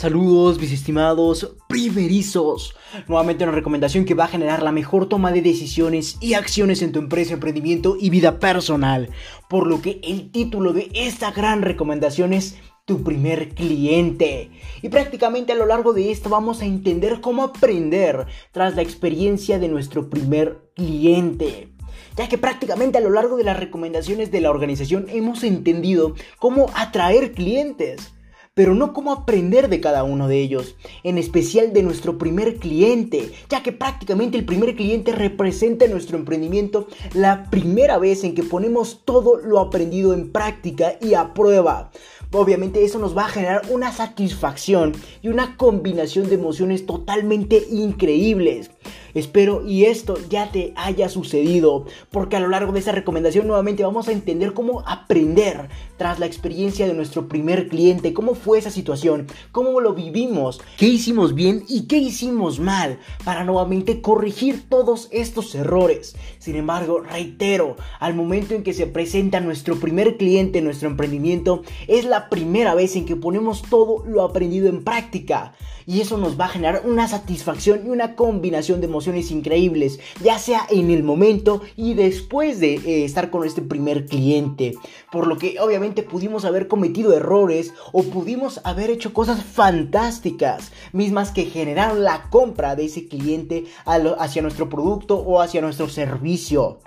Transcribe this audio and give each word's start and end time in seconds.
Saludos, 0.00 0.58
mis 0.58 0.72
estimados 0.72 1.56
primerizos. 1.68 2.74
Nuevamente 3.06 3.44
una 3.44 3.52
recomendación 3.52 4.06
que 4.06 4.14
va 4.14 4.24
a 4.24 4.28
generar 4.28 4.62
la 4.62 4.72
mejor 4.72 5.10
toma 5.10 5.30
de 5.30 5.42
decisiones 5.42 6.16
y 6.20 6.32
acciones 6.32 6.80
en 6.80 6.92
tu 6.92 7.00
empresa, 7.00 7.34
emprendimiento 7.34 7.98
y 8.00 8.08
vida 8.08 8.38
personal. 8.38 9.10
Por 9.50 9.66
lo 9.66 9.82
que 9.82 10.00
el 10.02 10.30
título 10.32 10.72
de 10.72 10.90
esta 10.94 11.32
gran 11.32 11.60
recomendación 11.60 12.32
es 12.32 12.56
tu 12.86 13.04
primer 13.04 13.50
cliente. 13.50 14.50
Y 14.80 14.88
prácticamente 14.88 15.52
a 15.52 15.56
lo 15.56 15.66
largo 15.66 15.92
de 15.92 16.10
esto 16.10 16.30
vamos 16.30 16.62
a 16.62 16.64
entender 16.64 17.20
cómo 17.20 17.44
aprender 17.44 18.24
tras 18.52 18.76
la 18.76 18.80
experiencia 18.80 19.58
de 19.58 19.68
nuestro 19.68 20.08
primer 20.08 20.70
cliente 20.74 21.68
ya 22.16 22.26
que 22.28 22.38
prácticamente 22.38 22.98
a 22.98 23.02
lo 23.02 23.10
largo 23.10 23.36
de 23.36 23.44
las 23.44 23.58
recomendaciones 23.58 24.30
de 24.30 24.40
la 24.40 24.50
organización 24.50 25.06
hemos 25.10 25.44
entendido 25.44 26.14
cómo 26.38 26.70
atraer 26.74 27.32
clientes 27.32 28.12
pero 28.54 28.74
no 28.74 28.92
cómo 28.92 29.12
aprender 29.12 29.68
de 29.68 29.80
cada 29.80 30.04
uno 30.04 30.28
de 30.28 30.40
ellos, 30.40 30.74
en 31.04 31.18
especial 31.18 31.72
de 31.72 31.82
nuestro 31.82 32.18
primer 32.18 32.56
cliente, 32.56 33.30
ya 33.48 33.62
que 33.62 33.72
prácticamente 33.72 34.36
el 34.36 34.44
primer 34.44 34.74
cliente 34.74 35.12
representa 35.12 35.84
en 35.84 35.92
nuestro 35.92 36.18
emprendimiento 36.18 36.88
la 37.14 37.48
primera 37.50 37.98
vez 37.98 38.24
en 38.24 38.34
que 38.34 38.42
ponemos 38.42 39.02
todo 39.04 39.36
lo 39.36 39.60
aprendido 39.60 40.12
en 40.14 40.32
práctica 40.32 40.94
y 41.00 41.14
a 41.14 41.32
prueba. 41.32 41.90
Obviamente 42.32 42.84
eso 42.84 42.98
nos 42.98 43.16
va 43.16 43.24
a 43.24 43.28
generar 43.28 43.62
una 43.70 43.92
satisfacción 43.92 44.92
y 45.20 45.28
una 45.28 45.56
combinación 45.56 46.28
de 46.28 46.36
emociones 46.36 46.86
totalmente 46.86 47.66
increíbles. 47.70 48.70
Espero 49.14 49.66
y 49.66 49.86
esto 49.86 50.16
ya 50.28 50.52
te 50.52 50.72
haya 50.76 51.08
sucedido, 51.08 51.86
porque 52.10 52.36
a 52.36 52.40
lo 52.40 52.48
largo 52.48 52.72
de 52.72 52.78
esta 52.78 52.92
recomendación 52.92 53.46
nuevamente 53.46 53.82
vamos 53.82 54.08
a 54.08 54.12
entender 54.12 54.52
cómo 54.52 54.82
aprender 54.86 55.68
tras 55.96 56.18
la 56.18 56.26
experiencia 56.26 56.86
de 56.86 56.94
nuestro 56.94 57.28
primer 57.28 57.68
cliente, 57.68 58.12
cómo 58.12 58.34
fue 58.34 58.58
esa 58.58 58.70
situación, 58.70 59.26
cómo 59.52 59.80
lo 59.80 59.94
vivimos, 59.94 60.60
qué 60.78 60.86
hicimos 60.86 61.34
bien 61.34 61.64
y 61.68 61.86
qué 61.86 61.98
hicimos 61.98 62.60
mal, 62.60 62.98
para 63.24 63.44
nuevamente 63.44 64.00
corregir 64.00 64.68
todos 64.68 65.08
estos 65.10 65.54
errores. 65.54 66.16
Sin 66.38 66.56
embargo, 66.56 67.00
reitero, 67.00 67.76
al 67.98 68.14
momento 68.14 68.54
en 68.54 68.62
que 68.62 68.74
se 68.74 68.86
presenta 68.86 69.40
nuestro 69.40 69.78
primer 69.78 70.16
cliente 70.16 70.58
en 70.58 70.64
nuestro 70.64 70.88
emprendimiento, 70.88 71.62
es 71.88 72.04
la 72.04 72.28
primera 72.28 72.74
vez 72.74 72.96
en 72.96 73.06
que 73.06 73.16
ponemos 73.16 73.62
todo 73.62 74.04
lo 74.06 74.22
aprendido 74.22 74.68
en 74.68 74.84
práctica 74.84 75.52
y 75.86 76.00
eso 76.00 76.18
nos 76.18 76.38
va 76.38 76.46
a 76.46 76.50
generar 76.50 76.82
una 76.84 77.08
satisfacción 77.08 77.86
y 77.86 77.90
una 77.90 78.16
combinación 78.16 78.80
de 78.80 78.86
emociones 78.86 79.30
increíbles, 79.30 80.00
ya 80.22 80.38
sea 80.38 80.66
en 80.70 80.90
el 80.90 81.02
momento 81.02 81.62
y 81.76 81.94
después 81.94 82.60
de 82.60 82.74
eh, 82.74 83.04
estar 83.04 83.30
con 83.30 83.44
este 83.44 83.62
primer 83.62 84.06
cliente. 84.06 84.74
Por 85.10 85.26
lo 85.26 85.38
que 85.38 85.58
obviamente 85.60 86.02
pudimos 86.02 86.44
haber 86.44 86.68
cometido 86.68 87.12
errores 87.14 87.72
o 87.92 88.02
pudimos 88.04 88.60
haber 88.64 88.90
hecho 88.90 89.12
cosas 89.12 89.42
fantásticas, 89.42 90.72
mismas 90.92 91.30
que 91.30 91.44
generaron 91.46 92.02
la 92.02 92.28
compra 92.30 92.76
de 92.76 92.86
ese 92.86 93.08
cliente 93.08 93.64
hacia 93.84 94.42
nuestro 94.42 94.68
producto 94.68 95.16
o 95.18 95.40
hacia 95.40 95.60
nuestro 95.60 95.88
servicio. 95.88 96.78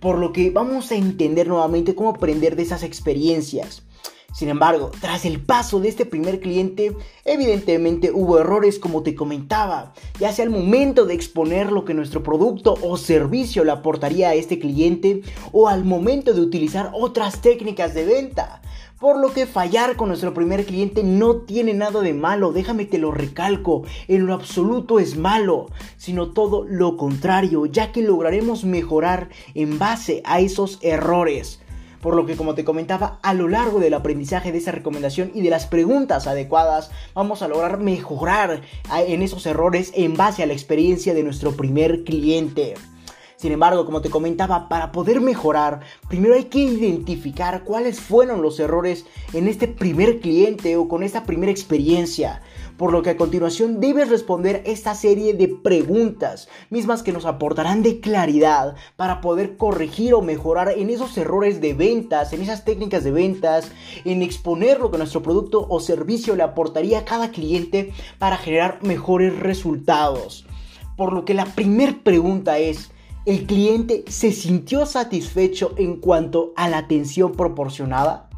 Por 0.00 0.18
lo 0.18 0.32
que 0.32 0.50
vamos 0.50 0.90
a 0.92 0.96
entender 0.96 1.46
nuevamente 1.46 1.94
cómo 1.94 2.10
aprender 2.10 2.56
de 2.56 2.62
esas 2.62 2.82
experiencias. 2.82 3.82
Sin 4.32 4.48
embargo, 4.48 4.92
tras 5.00 5.24
el 5.24 5.40
paso 5.40 5.80
de 5.80 5.88
este 5.88 6.06
primer 6.06 6.40
cliente, 6.40 6.96
evidentemente 7.24 8.12
hubo 8.12 8.38
errores 8.38 8.78
como 8.78 9.02
te 9.02 9.16
comentaba, 9.16 9.92
ya 10.20 10.32
sea 10.32 10.44
el 10.44 10.50
momento 10.50 11.04
de 11.04 11.14
exponer 11.14 11.72
lo 11.72 11.84
que 11.84 11.94
nuestro 11.94 12.22
producto 12.22 12.76
o 12.82 12.96
servicio 12.96 13.64
le 13.64 13.72
aportaría 13.72 14.28
a 14.28 14.34
este 14.34 14.60
cliente 14.60 15.22
o 15.52 15.68
al 15.68 15.84
momento 15.84 16.32
de 16.32 16.42
utilizar 16.42 16.92
otras 16.94 17.42
técnicas 17.42 17.92
de 17.92 18.04
venta. 18.04 18.62
Por 19.00 19.18
lo 19.18 19.32
que 19.32 19.46
fallar 19.46 19.96
con 19.96 20.08
nuestro 20.08 20.32
primer 20.32 20.64
cliente 20.64 21.02
no 21.02 21.36
tiene 21.36 21.74
nada 21.74 22.00
de 22.00 22.12
malo, 22.14 22.52
déjame 22.52 22.84
te 22.84 22.98
lo 22.98 23.10
recalco, 23.10 23.82
en 24.08 24.26
lo 24.26 24.34
absoluto 24.34 25.00
es 25.00 25.16
malo, 25.16 25.70
sino 25.96 26.32
todo 26.32 26.64
lo 26.64 26.96
contrario, 26.96 27.66
ya 27.66 27.92
que 27.92 28.02
lograremos 28.02 28.64
mejorar 28.64 29.30
en 29.54 29.78
base 29.78 30.22
a 30.24 30.40
esos 30.40 30.78
errores 30.82 31.60
por 32.00 32.14
lo 32.14 32.26
que 32.26 32.36
como 32.36 32.54
te 32.54 32.64
comentaba, 32.64 33.18
a 33.22 33.34
lo 33.34 33.48
largo 33.48 33.78
del 33.80 33.94
aprendizaje 33.94 34.52
de 34.52 34.58
esa 34.58 34.72
recomendación 34.72 35.30
y 35.34 35.42
de 35.42 35.50
las 35.50 35.66
preguntas 35.66 36.26
adecuadas, 36.26 36.90
vamos 37.14 37.42
a 37.42 37.48
lograr 37.48 37.78
mejorar 37.78 38.62
en 38.94 39.22
esos 39.22 39.46
errores 39.46 39.92
en 39.94 40.16
base 40.16 40.42
a 40.42 40.46
la 40.46 40.52
experiencia 40.52 41.14
de 41.14 41.22
nuestro 41.22 41.52
primer 41.52 42.04
cliente. 42.04 42.74
Sin 43.40 43.52
embargo, 43.52 43.86
como 43.86 44.02
te 44.02 44.10
comentaba, 44.10 44.68
para 44.68 44.92
poder 44.92 45.22
mejorar, 45.22 45.80
primero 46.10 46.34
hay 46.34 46.44
que 46.44 46.58
identificar 46.58 47.64
cuáles 47.64 47.98
fueron 47.98 48.42
los 48.42 48.60
errores 48.60 49.06
en 49.32 49.48
este 49.48 49.66
primer 49.66 50.20
cliente 50.20 50.76
o 50.76 50.88
con 50.88 51.02
esta 51.02 51.24
primera 51.24 51.50
experiencia. 51.50 52.42
Por 52.80 52.92
lo 52.92 53.02
que 53.02 53.10
a 53.10 53.16
continuación 53.18 53.78
debes 53.78 54.08
responder 54.08 54.62
esta 54.64 54.94
serie 54.94 55.34
de 55.34 55.48
preguntas, 55.48 56.48
mismas 56.70 57.02
que 57.02 57.12
nos 57.12 57.26
aportarán 57.26 57.82
de 57.82 58.00
claridad 58.00 58.74
para 58.96 59.20
poder 59.20 59.58
corregir 59.58 60.14
o 60.14 60.22
mejorar 60.22 60.70
en 60.70 60.88
esos 60.88 61.18
errores 61.18 61.60
de 61.60 61.74
ventas, 61.74 62.32
en 62.32 62.40
esas 62.40 62.64
técnicas 62.64 63.04
de 63.04 63.10
ventas, 63.10 63.70
en 64.06 64.22
exponer 64.22 64.80
lo 64.80 64.90
que 64.90 64.96
nuestro 64.96 65.22
producto 65.22 65.66
o 65.68 65.78
servicio 65.78 66.34
le 66.36 66.42
aportaría 66.42 67.00
a 67.00 67.04
cada 67.04 67.32
cliente 67.32 67.92
para 68.18 68.38
generar 68.38 68.78
mejores 68.82 69.38
resultados. 69.38 70.46
Por 70.96 71.12
lo 71.12 71.26
que 71.26 71.34
la 71.34 71.44
primera 71.44 71.98
pregunta 72.02 72.56
es, 72.56 72.92
¿El 73.26 73.44
cliente 73.44 74.04
se 74.08 74.32
sintió 74.32 74.86
satisfecho 74.86 75.74
en 75.76 75.96
cuanto 75.96 76.54
a 76.56 76.70
la 76.70 76.78
atención 76.78 77.32
proporcionada? 77.32 78.29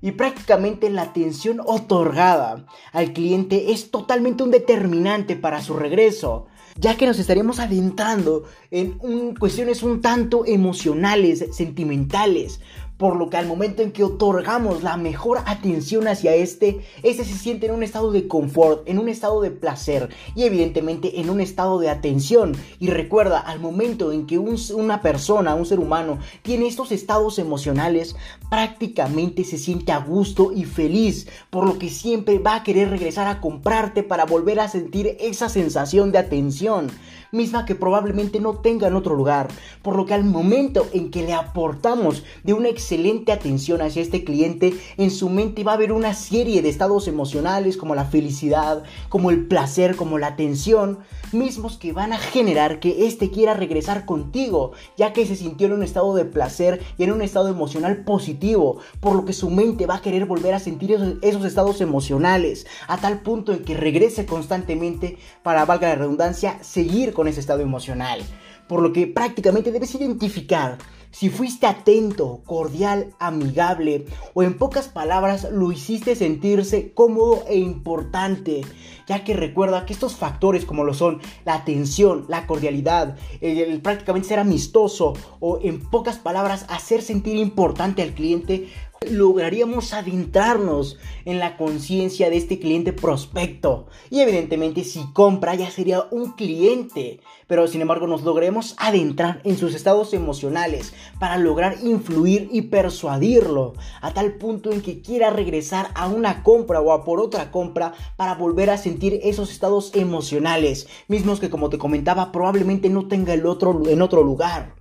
Y 0.00 0.12
prácticamente 0.12 0.90
la 0.90 1.02
atención 1.02 1.60
otorgada 1.64 2.66
al 2.92 3.12
cliente 3.12 3.72
es 3.72 3.90
totalmente 3.90 4.44
un 4.44 4.50
determinante 4.50 5.34
para 5.34 5.60
su 5.60 5.74
regreso, 5.74 6.46
ya 6.76 6.96
que 6.96 7.06
nos 7.06 7.18
estaríamos 7.18 7.58
adentrando 7.58 8.44
en 8.70 9.34
cuestiones 9.34 9.82
un 9.82 10.00
tanto 10.00 10.46
emocionales, 10.46 11.44
sentimentales, 11.50 12.60
por 12.98 13.16
lo 13.16 13.30
que 13.30 13.36
al 13.36 13.46
momento 13.46 13.82
en 13.82 13.92
que 13.92 14.04
otorgamos 14.04 14.82
la 14.82 14.96
mejor 14.96 15.38
atención 15.46 16.08
hacia 16.08 16.34
este, 16.34 16.84
este 17.02 17.24
se 17.24 17.38
siente 17.38 17.66
en 17.66 17.74
un 17.74 17.82
estado 17.82 18.12
de 18.12 18.28
confort, 18.28 18.86
en 18.88 18.98
un 18.98 19.08
estado 19.08 19.40
de 19.40 19.52
placer 19.52 20.10
y 20.34 20.42
evidentemente 20.42 21.20
en 21.20 21.30
un 21.30 21.40
estado 21.40 21.78
de 21.78 21.88
atención. 21.88 22.56
Y 22.80 22.88
recuerda, 22.88 23.38
al 23.38 23.60
momento 23.60 24.12
en 24.12 24.26
que 24.26 24.38
una 24.38 25.00
persona, 25.00 25.54
un 25.54 25.64
ser 25.64 25.78
humano, 25.78 26.18
tiene 26.42 26.66
estos 26.66 26.92
estados 26.92 27.38
emocionales, 27.38 28.16
prácticamente 28.50 29.44
se 29.44 29.58
siente 29.58 29.92
a 29.92 29.98
gusto 29.98 30.52
y 30.52 30.64
feliz, 30.64 31.28
por 31.50 31.66
lo 31.66 31.78
que 31.78 31.88
siempre 31.88 32.38
va 32.38 32.56
a 32.56 32.62
querer 32.64 32.90
regresar 32.90 33.28
a 33.28 33.40
comprarte 33.40 34.02
para 34.02 34.26
volver 34.26 34.58
a 34.58 34.68
sentir 34.68 35.16
esa 35.20 35.48
sensación 35.48 36.10
de 36.10 36.18
atención 36.18 36.90
misma 37.32 37.64
que 37.64 37.74
probablemente 37.74 38.40
no 38.40 38.58
tenga 38.58 38.88
en 38.88 38.96
otro 38.96 39.14
lugar, 39.14 39.48
por 39.82 39.96
lo 39.96 40.06
que 40.06 40.14
al 40.14 40.24
momento 40.24 40.86
en 40.92 41.10
que 41.10 41.22
le 41.22 41.34
aportamos 41.34 42.24
de 42.42 42.54
una 42.54 42.68
excelente 42.68 43.32
atención 43.32 43.82
hacia 43.82 44.02
este 44.02 44.24
cliente, 44.24 44.74
en 44.96 45.10
su 45.10 45.28
mente 45.28 45.64
va 45.64 45.72
a 45.72 45.74
haber 45.74 45.92
una 45.92 46.14
serie 46.14 46.62
de 46.62 46.68
estados 46.68 47.08
emocionales 47.08 47.76
como 47.76 47.94
la 47.94 48.04
felicidad, 48.04 48.82
como 49.08 49.30
el 49.30 49.46
placer, 49.46 49.96
como 49.96 50.18
la 50.18 50.28
atención, 50.28 50.98
mismos 51.32 51.76
que 51.76 51.92
van 51.92 52.12
a 52.12 52.18
generar 52.18 52.80
que 52.80 53.06
éste 53.06 53.30
quiera 53.30 53.54
regresar 53.54 54.06
contigo, 54.06 54.72
ya 54.96 55.12
que 55.12 55.26
se 55.26 55.36
sintió 55.36 55.66
en 55.66 55.74
un 55.74 55.82
estado 55.82 56.14
de 56.14 56.24
placer 56.24 56.80
y 56.96 57.04
en 57.04 57.12
un 57.12 57.22
estado 57.22 57.48
emocional 57.48 58.04
positivo, 58.04 58.78
por 59.00 59.14
lo 59.14 59.24
que 59.24 59.32
su 59.32 59.50
mente 59.50 59.86
va 59.86 59.96
a 59.96 60.02
querer 60.02 60.26
volver 60.26 60.54
a 60.54 60.58
sentir 60.58 60.92
esos, 60.92 61.14
esos 61.22 61.44
estados 61.44 61.80
emocionales, 61.80 62.66
a 62.86 62.98
tal 62.98 63.20
punto 63.20 63.52
en 63.52 63.64
que 63.64 63.76
regrese 63.76 64.26
constantemente 64.26 65.18
para, 65.42 65.64
valga 65.64 65.88
la 65.88 65.96
redundancia, 65.96 66.58
seguir 66.62 67.12
con 67.18 67.26
ese 67.26 67.40
estado 67.40 67.62
emocional. 67.62 68.20
Por 68.68 68.80
lo 68.80 68.92
que 68.92 69.08
prácticamente 69.08 69.72
debes 69.72 69.92
identificar 69.96 70.78
si 71.10 71.30
fuiste 71.30 71.66
atento, 71.66 72.42
cordial, 72.44 73.12
amigable 73.18 74.06
o 74.34 74.44
en 74.44 74.56
pocas 74.56 74.86
palabras 74.86 75.48
lo 75.50 75.72
hiciste 75.72 76.14
sentirse 76.14 76.92
cómodo 76.92 77.44
e 77.48 77.56
importante, 77.56 78.60
ya 79.08 79.24
que 79.24 79.34
recuerda 79.34 79.84
que 79.84 79.94
estos 79.94 80.14
factores 80.14 80.64
como 80.64 80.84
lo 80.84 80.94
son 80.94 81.20
la 81.44 81.54
atención, 81.54 82.26
la 82.28 82.46
cordialidad, 82.46 83.16
el, 83.40 83.80
prácticamente 83.80 84.28
ser 84.28 84.38
amistoso 84.38 85.14
o 85.40 85.58
en 85.60 85.80
pocas 85.80 86.18
palabras 86.18 86.66
hacer 86.68 87.02
sentir 87.02 87.36
importante 87.36 88.02
al 88.02 88.12
cliente 88.12 88.68
lograríamos 89.10 89.92
adentrarnos 89.92 90.98
en 91.24 91.38
la 91.38 91.56
conciencia 91.56 92.30
de 92.30 92.36
este 92.36 92.58
cliente 92.58 92.92
prospecto. 92.92 93.86
Y 94.10 94.20
evidentemente 94.20 94.84
si 94.84 95.04
compra 95.12 95.54
ya 95.54 95.70
sería 95.70 96.06
un 96.10 96.32
cliente. 96.32 97.20
Pero 97.46 97.66
sin 97.66 97.80
embargo 97.80 98.06
nos 98.06 98.22
logremos 98.22 98.74
adentrar 98.78 99.40
en 99.44 99.56
sus 99.56 99.74
estados 99.74 100.12
emocionales 100.12 100.92
para 101.18 101.38
lograr 101.38 101.78
influir 101.82 102.48
y 102.52 102.62
persuadirlo 102.62 103.74
a 104.00 104.12
tal 104.12 104.34
punto 104.34 104.72
en 104.72 104.82
que 104.82 105.00
quiera 105.00 105.30
regresar 105.30 105.90
a 105.94 106.08
una 106.08 106.42
compra 106.42 106.80
o 106.80 106.92
a 106.92 107.04
por 107.04 107.20
otra 107.20 107.50
compra 107.50 107.94
para 108.16 108.34
volver 108.34 108.70
a 108.70 108.78
sentir 108.78 109.20
esos 109.22 109.50
estados 109.50 109.92
emocionales. 109.94 110.88
Mismos 111.08 111.40
que 111.40 111.50
como 111.50 111.70
te 111.70 111.78
comentaba 111.78 112.32
probablemente 112.32 112.90
no 112.90 113.08
tenga 113.08 113.32
el 113.32 113.46
otro 113.46 113.82
en 113.88 114.02
otro 114.02 114.22
lugar. 114.22 114.77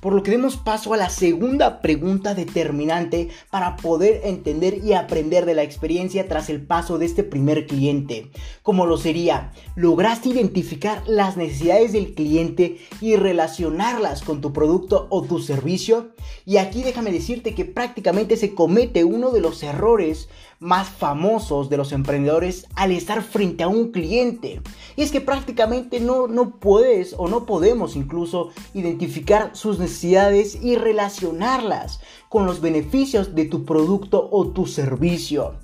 Por 0.00 0.12
lo 0.12 0.22
que 0.22 0.30
demos 0.30 0.56
paso 0.56 0.94
a 0.94 0.96
la 0.96 1.10
segunda 1.10 1.80
pregunta 1.80 2.34
determinante 2.34 3.28
para 3.50 3.76
poder 3.76 4.20
entender 4.24 4.84
y 4.84 4.92
aprender 4.92 5.46
de 5.46 5.54
la 5.54 5.62
experiencia 5.62 6.28
tras 6.28 6.48
el 6.50 6.62
paso 6.62 6.98
de 6.98 7.06
este 7.06 7.24
primer 7.24 7.66
cliente. 7.66 8.30
Como 8.62 8.86
lo 8.86 8.96
sería, 8.96 9.52
¿lograste 9.74 10.28
identificar 10.28 11.02
las 11.06 11.36
necesidades 11.36 11.92
del 11.92 12.14
cliente 12.14 12.78
y 13.00 13.16
relacionarlas 13.16 14.22
con 14.22 14.40
tu 14.40 14.52
producto 14.52 15.06
o 15.10 15.22
tu 15.22 15.38
servicio? 15.40 16.14
Y 16.44 16.58
aquí 16.58 16.82
déjame 16.82 17.12
decirte 17.12 17.54
que 17.54 17.64
prácticamente 17.64 18.36
se 18.36 18.54
comete 18.54 19.04
uno 19.04 19.30
de 19.30 19.40
los 19.40 19.62
errores 19.62 20.28
más 20.60 20.90
famosos 20.90 21.70
de 21.70 21.78
los 21.78 21.90
emprendedores 21.90 22.66
al 22.76 22.92
estar 22.92 23.22
frente 23.22 23.64
a 23.64 23.68
un 23.68 23.90
cliente. 23.90 24.60
Y 24.94 25.02
es 25.02 25.10
que 25.10 25.22
prácticamente 25.22 26.00
no, 26.00 26.28
no 26.28 26.58
puedes 26.58 27.14
o 27.16 27.28
no 27.28 27.46
podemos 27.46 27.96
incluso 27.96 28.50
identificar 28.74 29.56
sus 29.56 29.78
necesidades 29.78 30.62
y 30.62 30.76
relacionarlas 30.76 32.00
con 32.28 32.44
los 32.44 32.60
beneficios 32.60 33.34
de 33.34 33.46
tu 33.46 33.64
producto 33.64 34.28
o 34.30 34.48
tu 34.48 34.66
servicio. 34.66 35.54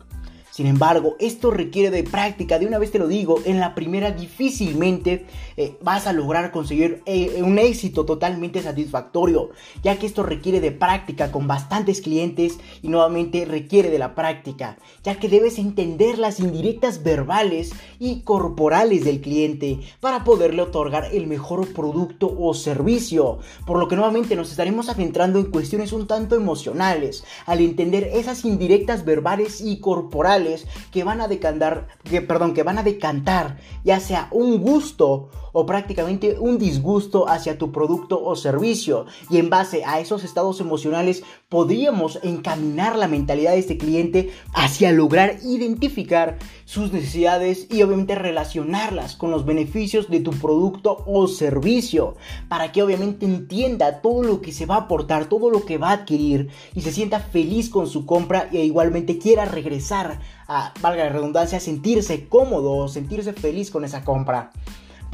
Sin 0.56 0.66
embargo, 0.68 1.16
esto 1.18 1.50
requiere 1.50 1.90
de 1.90 2.02
práctica, 2.02 2.58
de 2.58 2.64
una 2.64 2.78
vez 2.78 2.90
te 2.90 2.98
lo 2.98 3.08
digo, 3.08 3.42
en 3.44 3.60
la 3.60 3.74
primera 3.74 4.12
difícilmente 4.12 5.26
eh, 5.58 5.76
vas 5.82 6.06
a 6.06 6.14
lograr 6.14 6.50
conseguir 6.50 7.02
eh, 7.04 7.42
un 7.42 7.58
éxito 7.58 8.06
totalmente 8.06 8.62
satisfactorio, 8.62 9.50
ya 9.82 9.98
que 9.98 10.06
esto 10.06 10.22
requiere 10.22 10.62
de 10.62 10.72
práctica 10.72 11.30
con 11.30 11.46
bastantes 11.46 12.00
clientes 12.00 12.58
y 12.80 12.88
nuevamente 12.88 13.44
requiere 13.44 13.90
de 13.90 13.98
la 13.98 14.14
práctica, 14.14 14.78
ya 15.04 15.16
que 15.16 15.28
debes 15.28 15.58
entender 15.58 16.16
las 16.18 16.40
indirectas 16.40 17.02
verbales 17.02 17.74
y 17.98 18.22
corporales 18.22 19.04
del 19.04 19.20
cliente 19.20 19.80
para 20.00 20.24
poderle 20.24 20.62
otorgar 20.62 21.10
el 21.12 21.26
mejor 21.26 21.70
producto 21.74 22.34
o 22.34 22.54
servicio, 22.54 23.40
por 23.66 23.78
lo 23.78 23.88
que 23.88 23.96
nuevamente 23.96 24.36
nos 24.36 24.52
estaremos 24.52 24.88
adentrando 24.88 25.38
en 25.38 25.50
cuestiones 25.50 25.92
un 25.92 26.06
tanto 26.06 26.34
emocionales, 26.34 27.24
al 27.44 27.60
entender 27.60 28.04
esas 28.14 28.46
indirectas 28.46 29.04
verbales 29.04 29.60
y 29.60 29.80
corporales 29.80 30.45
que 30.92 31.04
van 31.04 31.20
a 31.20 31.28
decantar, 31.28 31.88
que, 32.04 32.22
perdón, 32.22 32.54
que 32.54 32.62
van 32.62 32.78
a 32.78 32.82
decantar 32.82 33.58
ya 33.84 34.00
sea 34.00 34.28
un 34.30 34.60
gusto 34.60 35.30
o 35.58 35.64
prácticamente 35.64 36.36
un 36.38 36.58
disgusto 36.58 37.30
hacia 37.30 37.56
tu 37.56 37.72
producto 37.72 38.22
o 38.22 38.36
servicio. 38.36 39.06
Y 39.30 39.38
en 39.38 39.48
base 39.48 39.86
a 39.86 40.00
esos 40.00 40.22
estados 40.22 40.60
emocionales 40.60 41.22
podríamos 41.48 42.18
encaminar 42.22 42.94
la 42.96 43.08
mentalidad 43.08 43.52
de 43.52 43.60
este 43.60 43.78
cliente 43.78 44.34
hacia 44.52 44.92
lograr 44.92 45.38
identificar 45.42 46.36
sus 46.66 46.92
necesidades 46.92 47.68
y 47.70 47.80
obviamente 47.82 48.14
relacionarlas 48.14 49.16
con 49.16 49.30
los 49.30 49.46
beneficios 49.46 50.10
de 50.10 50.20
tu 50.20 50.32
producto 50.32 51.02
o 51.06 51.26
servicio. 51.26 52.16
Para 52.50 52.70
que 52.70 52.82
obviamente 52.82 53.24
entienda 53.24 54.02
todo 54.02 54.24
lo 54.24 54.42
que 54.42 54.52
se 54.52 54.66
va 54.66 54.74
a 54.74 54.80
aportar, 54.80 55.30
todo 55.30 55.48
lo 55.48 55.64
que 55.64 55.78
va 55.78 55.88
a 55.88 55.92
adquirir 55.92 56.50
y 56.74 56.82
se 56.82 56.92
sienta 56.92 57.18
feliz 57.18 57.70
con 57.70 57.86
su 57.86 58.04
compra 58.04 58.50
e 58.52 58.62
igualmente 58.62 59.16
quiera 59.16 59.46
regresar 59.46 60.20
a, 60.48 60.74
valga 60.82 61.04
la 61.04 61.12
redundancia, 61.12 61.60
sentirse 61.60 62.28
cómodo, 62.28 62.88
sentirse 62.88 63.32
feliz 63.32 63.70
con 63.70 63.86
esa 63.86 64.04
compra. 64.04 64.52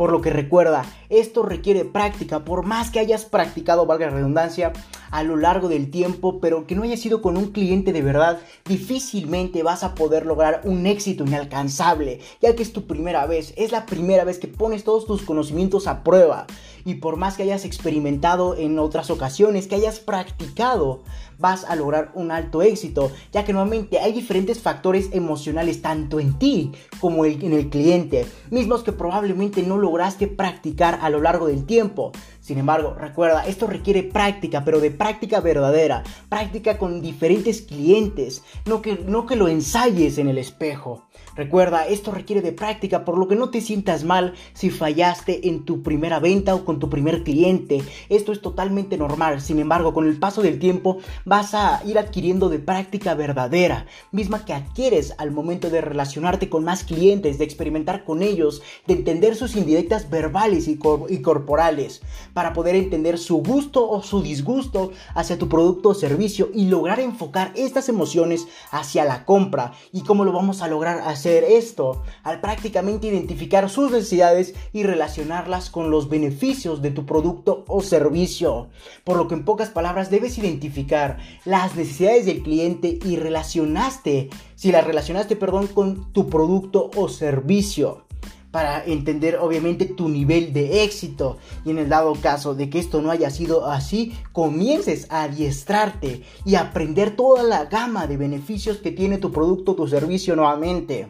Por 0.03 0.11
lo 0.11 0.21
que 0.21 0.31
recuerda, 0.31 0.85
esto 1.11 1.45
requiere 1.45 1.85
práctica, 1.85 2.41
por 2.41 2.67
más 2.67 2.91
que 2.91 2.99
hayas 2.99 3.25
practicado, 3.25 3.87
valga 3.87 4.07
la 4.07 4.17
redundancia, 4.17 4.73
a 5.13 5.23
lo 5.23 5.37
largo 5.37 5.69
del 5.69 5.91
tiempo, 5.91 6.41
pero 6.41 6.67
que 6.67 6.75
no 6.75 6.83
haya 6.83 6.97
sido 6.97 7.23
con 7.23 7.37
un 7.37 7.53
cliente 7.53 7.93
de 7.93 8.03
verdad, 8.03 8.41
difícilmente 8.67 9.63
vas 9.63 9.85
a 9.85 9.95
poder 9.95 10.27
lograr 10.27 10.63
un 10.65 10.87
éxito 10.87 11.25
inalcanzable, 11.25 12.21
ya 12.41 12.57
que 12.57 12.63
es 12.63 12.73
tu 12.73 12.87
primera 12.87 13.27
vez, 13.27 13.53
es 13.57 13.71
la 13.71 13.87
primera 13.87 14.25
vez 14.25 14.39
que 14.39 14.49
pones 14.49 14.83
todos 14.83 15.07
tus 15.07 15.23
conocimientos 15.23 15.87
a 15.87 16.03
prueba. 16.03 16.47
Y 16.85 16.95
por 16.95 17.17
más 17.17 17.37
que 17.37 17.45
hayas 17.45 17.65
experimentado 17.65 18.57
en 18.57 18.79
otras 18.81 19.11
ocasiones, 19.11 19.69
que 19.69 19.77
hayas 19.77 20.01
practicado, 20.01 21.03
vas 21.39 21.65
a 21.65 21.77
lograr 21.77 22.11
un 22.15 22.31
alto 22.31 22.63
éxito, 22.63 23.11
ya 23.33 23.45
que 23.45 23.53
nuevamente 23.53 23.99
hay 23.99 24.13
diferentes 24.13 24.61
factores 24.61 25.11
emocionales 25.13 25.83
tanto 25.83 26.21
en 26.21 26.39
ti 26.39 26.73
como 27.01 27.25
en 27.25 27.53
el 27.53 27.69
cliente, 27.69 28.27
mismos 28.51 28.83
que 28.83 28.93
probablemente 28.93 29.63
no 29.63 29.77
lograste 29.77 30.27
practicar 30.27 30.99
a 31.03 31.11
lo 31.11 31.21
largo 31.21 31.47
del 31.47 31.67
tiempo. 31.67 32.13
Sin 32.43 32.59
embargo, 32.59 32.97
recuerda, 32.99 33.47
esto 33.47 33.69
requiere 33.69 34.03
práctica, 34.03 34.65
pero 34.65 34.81
de 34.81 34.91
práctica 34.91 35.39
verdadera, 35.39 36.03
práctica 36.29 36.77
con 36.77 37.01
diferentes 37.01 37.63
clientes, 37.63 38.43
no 38.67 38.83
que, 38.83 38.99
no 39.07 39.27
que 39.27 39.37
lo 39.37 39.47
ensayes 39.47 40.19
en 40.19 40.27
el 40.27 40.39
espejo. 40.39 41.07
Recuerda, 41.37 41.87
esto 41.87 42.11
requiere 42.11 42.43
de 42.43 42.53
práctica, 42.53 43.05
por 43.05 43.17
lo 43.17 43.29
que 43.29 43.37
no 43.37 43.51
te 43.51 43.61
sientas 43.61 44.03
mal 44.03 44.35
si 44.55 44.71
fallaste 44.71 45.49
en 45.49 45.65
tu 45.65 45.83
primera 45.83 46.19
venta 46.19 46.55
o 46.55 46.65
con 46.65 46.81
tu 46.81 46.91
primer 46.91 47.23
cliente. 47.23 47.81
Esto 48.09 48.33
es 48.33 48.43
totalmente 48.43 48.99
normal. 48.99 49.41
Sin 49.41 49.61
embargo, 49.61 49.95
con 49.95 50.07
el 50.07 50.19
paso 50.19 50.43
del 50.43 50.59
tiempo 50.59 50.99
vas 51.25 51.55
a 51.55 51.81
ir 51.87 51.99
adquiriendo 51.99 52.49
de 52.49 52.59
práctica 52.59 53.15
verdadera, 53.15 53.87
misma 54.11 54.45
que 54.45 54.53
adquieres 54.53 55.15
al 55.17 55.31
momento 55.31 55.71
de 55.71 55.81
relacionarte 55.81 56.51
con 56.51 56.65
más 56.65 56.85
clientes, 56.85 57.39
de 57.39 57.45
experimentar 57.45 58.05
con 58.05 58.21
ellos, 58.21 58.63
de 58.87 58.95
entender 58.95 59.37
sus 59.37 59.55
indirectas 59.57 60.11
verbales 60.11 60.69
y, 60.69 60.79
y 61.09 61.23
corporales, 61.23 62.03
para 62.33 62.53
poder 62.53 62.77
entender 62.77 63.19
su 63.19 63.39
gusto 63.39 63.89
o 63.89 64.03
su 64.03 64.23
disgusto 64.23 64.93
hacia 65.15 65.39
tu 65.39 65.49
producto 65.49 65.91
o 65.91 65.95
servicio 65.95 66.51
y 66.55 66.67
lograr 66.67 67.01
enfocar 67.01 67.53
estas 67.57 67.89
emociones 67.89 68.47
hacia 68.71 69.05
la 69.05 69.25
compra. 69.25 69.73
¿Y 69.93 70.03
cómo 70.03 70.25
lo 70.25 70.33
vamos 70.33 70.63
a 70.63 70.69
lograr 70.69 71.01
hacer? 71.07 71.43
esto 71.43 72.03
al 72.23 72.41
prácticamente 72.41 73.07
identificar 73.07 73.69
sus 73.69 73.91
necesidades 73.91 74.55
y 74.73 74.83
relacionarlas 74.83 75.71
con 75.71 75.91
los 75.91 76.09
beneficios 76.09 76.83
de 76.83 76.91
tu 76.91 77.07
producto 77.07 77.65
o 77.69 77.83
servicio. 77.83 78.69
Por 79.05 79.17
lo 79.17 79.29
que 79.29 79.35
en 79.35 79.45
pocas 79.45 79.71
palabras 79.71 80.11
debes 80.11 80.39
identificar 80.39 81.19
las 81.45 81.77
necesidades 81.77 82.27
del 82.27 82.43
cliente 82.43 82.99
y 83.05 83.17
relacionaste, 83.17 84.31
si 84.55 84.73
las 84.73 84.87
relacionaste, 84.87 85.37
perdón, 85.37 85.67
con 85.69 86.13
tu 86.13 86.29
producto 86.29 86.91
o 86.97 87.09
servicio 87.09 88.05
para 88.53 88.85
entender 88.85 89.39
obviamente 89.41 89.87
tu 89.87 90.09
nivel 90.09 90.53
de 90.53 90.85
éxito 90.85 91.39
y 91.65 91.71
en 91.71 91.79
el 91.79 91.89
dado 91.89 92.13
caso 92.15 92.55
de 92.55 92.71
que 92.71 92.79
esto 92.79 93.03
no 93.03 93.11
haya 93.11 93.31
sido 93.31 93.67
así, 93.67 94.15
comiences 94.31 95.07
a 95.11 95.25
adiestrarte 95.25 96.23
y 96.45 96.55
aprender 96.55 97.17
toda 97.17 97.43
la 97.43 97.65
gama 97.65 98.07
de 98.07 98.19
beneficios 98.19 98.77
que 98.77 98.93
tiene 98.93 99.19
tu 99.19 99.33
producto 99.33 99.73
o 99.73 99.75
tu 99.75 99.89
servicio 99.89 100.37
nuevamente. 100.37 101.09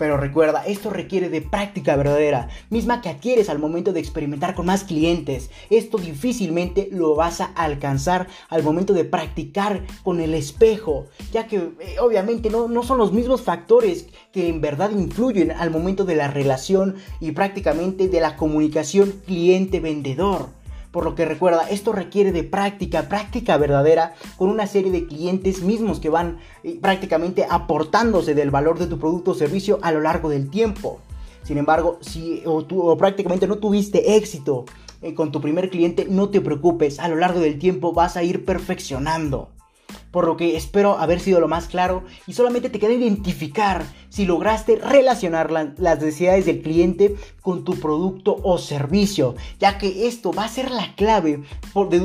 Pero 0.00 0.16
recuerda, 0.16 0.64
esto 0.64 0.88
requiere 0.88 1.28
de 1.28 1.42
práctica 1.42 1.94
verdadera, 1.94 2.48
misma 2.70 3.02
que 3.02 3.10
adquieres 3.10 3.50
al 3.50 3.58
momento 3.58 3.92
de 3.92 4.00
experimentar 4.00 4.54
con 4.54 4.64
más 4.64 4.84
clientes. 4.84 5.50
Esto 5.68 5.98
difícilmente 5.98 6.88
lo 6.90 7.14
vas 7.16 7.42
a 7.42 7.52
alcanzar 7.54 8.26
al 8.48 8.62
momento 8.62 8.94
de 8.94 9.04
practicar 9.04 9.82
con 10.02 10.22
el 10.22 10.32
espejo, 10.32 11.08
ya 11.32 11.46
que 11.46 11.56
eh, 11.56 11.96
obviamente 12.00 12.48
no, 12.48 12.66
no 12.66 12.82
son 12.82 12.96
los 12.96 13.12
mismos 13.12 13.42
factores 13.42 14.06
que 14.32 14.48
en 14.48 14.62
verdad 14.62 14.90
influyen 14.90 15.50
al 15.50 15.70
momento 15.70 16.06
de 16.06 16.16
la 16.16 16.28
relación 16.28 16.96
y 17.20 17.32
prácticamente 17.32 18.08
de 18.08 18.20
la 18.22 18.36
comunicación 18.36 19.12
cliente-vendedor. 19.26 20.59
Por 20.90 21.04
lo 21.04 21.14
que 21.14 21.24
recuerda, 21.24 21.68
esto 21.70 21.92
requiere 21.92 22.32
de 22.32 22.42
práctica, 22.42 23.08
práctica 23.08 23.56
verdadera, 23.56 24.14
con 24.36 24.48
una 24.48 24.66
serie 24.66 24.90
de 24.90 25.06
clientes 25.06 25.62
mismos 25.62 26.00
que 26.00 26.08
van 26.08 26.38
eh, 26.64 26.78
prácticamente 26.80 27.46
aportándose 27.48 28.34
del 28.34 28.50
valor 28.50 28.78
de 28.78 28.86
tu 28.86 28.98
producto 28.98 29.30
o 29.30 29.34
servicio 29.34 29.78
a 29.82 29.92
lo 29.92 30.00
largo 30.00 30.28
del 30.28 30.50
tiempo. 30.50 31.00
Sin 31.44 31.58
embargo, 31.58 31.98
si 32.00 32.42
o, 32.44 32.64
tú, 32.64 32.96
prácticamente 32.98 33.46
no 33.46 33.58
tuviste 33.58 34.16
éxito 34.16 34.64
eh, 35.00 35.14
con 35.14 35.30
tu 35.30 35.40
primer 35.40 35.70
cliente, 35.70 36.06
no 36.10 36.28
te 36.28 36.40
preocupes, 36.40 36.98
a 36.98 37.08
lo 37.08 37.16
largo 37.16 37.40
del 37.40 37.58
tiempo 37.58 37.92
vas 37.92 38.16
a 38.16 38.22
ir 38.22 38.44
perfeccionando 38.44 39.50
por 40.10 40.26
lo 40.26 40.36
que 40.36 40.56
espero 40.56 40.98
haber 40.98 41.20
sido 41.20 41.40
lo 41.40 41.48
más 41.48 41.66
claro 41.66 42.04
y 42.26 42.32
solamente 42.32 42.70
te 42.70 42.78
queda 42.78 42.92
identificar 42.92 43.84
si 44.08 44.26
lograste 44.26 44.76
relacionar 44.76 45.50
las 45.50 46.00
necesidades 46.00 46.46
del 46.46 46.62
cliente 46.62 47.16
con 47.42 47.64
tu 47.64 47.74
producto 47.78 48.36
o 48.42 48.58
servicio, 48.58 49.36
ya 49.58 49.78
que 49.78 50.08
esto 50.08 50.32
va 50.32 50.44
a 50.44 50.48
ser 50.48 50.70
la 50.70 50.94
clave 50.96 51.42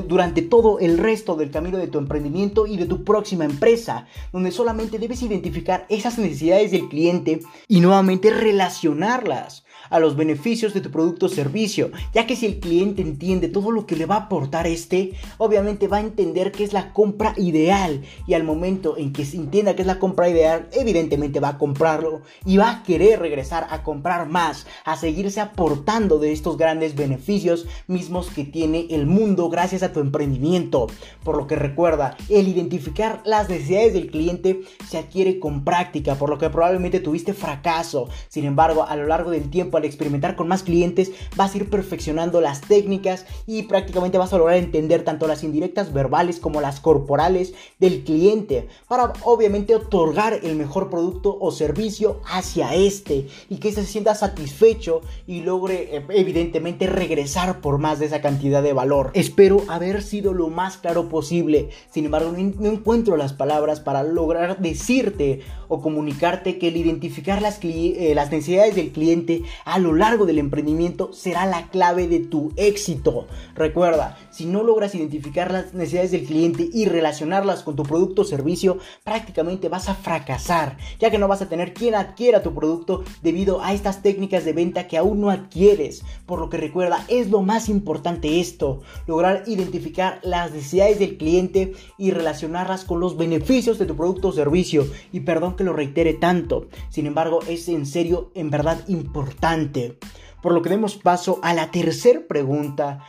durante 0.08 0.42
todo 0.42 0.80
el 0.80 0.98
resto 0.98 1.36
del 1.36 1.51
camino 1.51 1.77
de 1.77 1.88
tu 1.88 1.98
emprendimiento 1.98 2.68
y 2.68 2.77
de 2.77 2.86
tu 2.86 3.04
próxima 3.04 3.46
empresa, 3.46 4.08
donde 4.32 4.51
solamente 4.51 5.00
debes 5.00 5.24
identificar 5.24 5.86
esas 5.89 6.18
necesidades 6.18 6.72
del 6.72 6.88
cliente 6.88 7.42
y 7.68 7.82
nuevamente 7.82 8.30
relacionarlas 8.30 9.64
a 9.89 10.00
los 10.00 10.15
beneficios 10.15 10.74
de 10.74 10.82
tu 10.82 10.92
producto 10.92 11.27
o 11.27 11.30
servicio, 11.30 11.92
ya 12.13 12.25
que 12.27 12.36
si 12.36 12.46
el 12.46 12.60
cliente 12.60 13.01
entiende 13.01 13.48
todo 13.48 13.72
lo 13.72 13.86
que 13.86 13.96
le 13.96 14.06
va 14.06 14.15
a 14.15 14.20
aportar 14.25 14.68
este, 14.68 15.13
obviamente 15.38 15.88
va 15.88 15.98
a 15.98 16.01
entender 16.01 16.51
que 16.51 16.63
es 16.63 16.74
la 16.74 16.94
compra 16.94 17.34
ideal 17.38 18.01
y 18.27 18.34
al 18.34 18.44
momento 18.44 18.98
en 18.98 19.13
que 19.13 19.25
se 19.25 19.38
entienda 19.38 19.75
que 19.75 19.82
es 19.82 19.88
la 19.88 20.00
compra 20.00 20.30
ideal, 20.30 20.68
evidentemente 20.74 21.39
va 21.39 21.50
a 21.50 21.58
comprarlo 21.58 22.22
y 22.46 22.58
va 22.58 22.70
a 22.70 22.84
querer 22.84 23.20
regresar 23.20 23.68
a 23.70 23.84
comprar 23.84 24.27
más, 24.30 24.68
a 24.84 24.96
seguirse 24.98 25.39
aportando 25.39 26.20
de 26.20 26.32
estos 26.32 26.58
grandes 26.58 26.96
beneficios 26.96 27.65
mismos 27.88 28.30
que 28.30 28.44
tiene 28.44 28.88
el 28.89 29.06
mundo 29.06 29.50
gracias 29.50 29.84
a 29.84 29.94
tu 29.94 30.00
emprendimiento. 30.00 30.88
Por 31.24 31.38
lo 31.38 31.48
que 31.48 31.56
recuerda, 31.56 32.18
el 32.30 32.48
identificar 32.48 33.22
las 33.25 33.50
necesidades 33.50 33.94
del 33.94 34.12
cliente 34.12 34.62
se 34.88 34.98
adquiere 34.98 35.39
con 35.39 35.63
práctica, 35.63 36.15
por 36.15 36.30
lo 36.30 36.38
que 36.38 36.50
probablemente 36.50 37.00
tuviste 37.00 37.34
fracaso. 37.34 38.10
Sin 38.27 38.46
embargo, 38.46 38.84
a 38.84 38.96
lo 38.96 39.08
largo 39.08 39.32
del 39.32 39.50
tiempo 39.50 39.75
tiempo, 39.75 39.77
al 39.77 39.86
experimentar 39.86 40.36
con 40.36 40.48
más 40.48 40.63
clientes, 40.63 41.12
vas 41.36 41.53
a 41.53 41.58
ir 41.58 41.70
perfeccionando 41.70 42.41
las 42.41 42.62
técnicas 42.62 43.25
y 43.46 43.63
prácticamente 43.63 44.17
vas 44.17 44.34
a 44.34 44.38
lograr 44.38 44.58
entender 44.58 45.03
tanto 45.03 45.27
las 45.27 45.44
indirectas 45.44 45.94
verbales 45.94 46.39
como 46.39 46.62
las 46.62 46.79
corporales 46.79 47.53
del 47.79 48.03
cliente 48.03 48.67
para 48.88 49.13
obviamente 49.24 49.75
otorgar 49.75 50.39
el 50.44 50.55
mejor 50.55 50.89
producto 50.89 51.38
o 51.39 51.51
servicio 51.51 52.22
hacia 52.25 52.74
este 52.74 53.27
y 53.50 53.58
que 53.58 53.72
se 53.72 53.86
sienta 53.86 54.15
satisfecho 54.15 55.01
y 55.27 55.41
logre 55.41 55.96
eh, 55.96 56.05
evidentemente 56.10 56.88
regresar 56.88 57.62
por 57.62 57.77
más 57.77 58.00
de 58.00 58.05
esa 58.05 58.22
cantidad 58.22 58.63
de 58.63 58.74
valor. 58.74 59.12
Espero 59.13 59.63
haber 59.67 60.01
sido 60.01 60.34
lo 60.34 60.50
más 60.50 60.77
claro 60.77 61.10
posible, 61.10 61.70
sin 61.91 62.05
embargo 62.05 62.32
no 62.32 62.70
encuentro 62.70 63.17
las 63.17 63.34
palabras 63.34 63.79
para 63.79 64.03
lograr 64.03 64.60
decirte 64.60 65.41
o 65.67 65.82
comunicarte 65.82 66.58
que 66.58 66.67
el 66.67 66.77
identificar 66.77 67.41
las, 67.41 67.60
eh, 67.63 68.13
las 68.15 68.32
necesidades 68.32 68.75
del 68.75 68.91
cliente 68.91 69.41
a 69.65 69.79
lo 69.79 69.93
largo 69.93 70.25
del 70.25 70.39
emprendimiento 70.39 71.12
será 71.12 71.45
la 71.45 71.67
clave 71.67 72.07
de 72.07 72.19
tu 72.19 72.53
éxito. 72.55 73.27
Recuerda, 73.55 74.17
si 74.36 74.46
no 74.46 74.63
logras 74.63 74.94
identificar 74.96 75.50
las 75.50 75.74
necesidades 75.74 76.12
del 76.12 76.25
cliente 76.25 76.70
y 76.74 76.86
relacionarlas 76.86 77.63
con 77.63 77.77
tu 77.77 77.84
producto 77.84 78.24
o 78.24 78.25
servicio, 78.25 78.80
prácticamente 79.06 79.70
vas 79.70 79.88
a 79.88 79.96
fracasar, 79.96 80.77
ya 81.00 81.10
que 81.10 81.18
no 81.18 81.30
vas 81.30 81.42
a 81.42 81.48
tener 81.48 81.74
quien 81.74 81.96
adquiera 81.96 82.44
tu 82.44 82.54
producto 82.54 83.06
debido 83.24 83.62
a 83.62 83.72
estas 83.72 84.01
técnicas 84.01 84.44
de 84.44 84.51
venta 84.51 84.88
que 84.88 84.98
aún 84.98 85.22
no 85.22 85.30
adquieres. 85.30 86.04
Por 86.25 86.39
lo 86.39 86.50
que 86.50 86.58
recuerda, 86.58 87.06
es 87.08 87.30
lo 87.30 87.44
más 87.44 87.70
importante 87.70 88.42
esto, 88.42 88.82
lograr 89.08 89.44
identificar 89.48 90.20
las 90.22 90.51
necesidades 90.51 91.00
del 91.00 91.15
cliente 91.15 91.72
y 91.98 92.12
relacionarlas 92.12 92.84
con 92.84 93.00
los 93.00 93.15
beneficios 93.15 93.80
de 93.80 93.86
tu 93.86 93.96
producto 93.96 94.27
o 94.30 94.34
servicio. 94.34 94.86
Y 95.13 95.22
perdón 95.22 95.56
que 95.56 95.63
lo 95.63 95.72
reitere 95.72 96.13
tanto, 96.13 96.68
sin 96.89 97.06
embargo 97.06 97.39
es 97.48 97.70
en 97.70 97.86
serio, 97.86 98.32
en 98.36 98.50
verdad 98.50 98.80
importante. 98.89 99.98
Por 100.46 100.54
lo 100.54 100.62
que 100.62 100.70
demos 100.70 100.96
paso 100.96 101.39
a 101.42 101.56
la 101.56 101.72
tercera 101.72 102.22
pregunta 102.27 103.04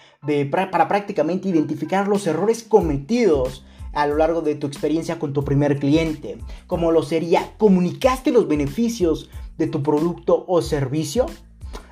para 0.51 0.89
prácticamente 0.89 1.49
identificar 1.49 2.09
los 2.09 2.27
errores 2.27 2.63
cometidos 2.63 3.65
a 3.93 4.07
lo 4.07 4.17
largo 4.17 4.43
de 4.43 4.55
tu 4.55 4.67
experiencia 4.67 5.19
con 5.19 5.33
tu 5.33 5.43
primer 5.43 5.79
cliente, 5.79 6.37
como 6.67 6.93
lo 6.93 7.03
sería, 7.03 7.53
¿comunicaste 7.57 8.31
los 8.31 8.47
beneficios 8.47 9.31
de 9.57 9.69
tu 9.69 9.83
producto 9.83 10.45
o 10.47 10.61
servicio? 10.61 11.27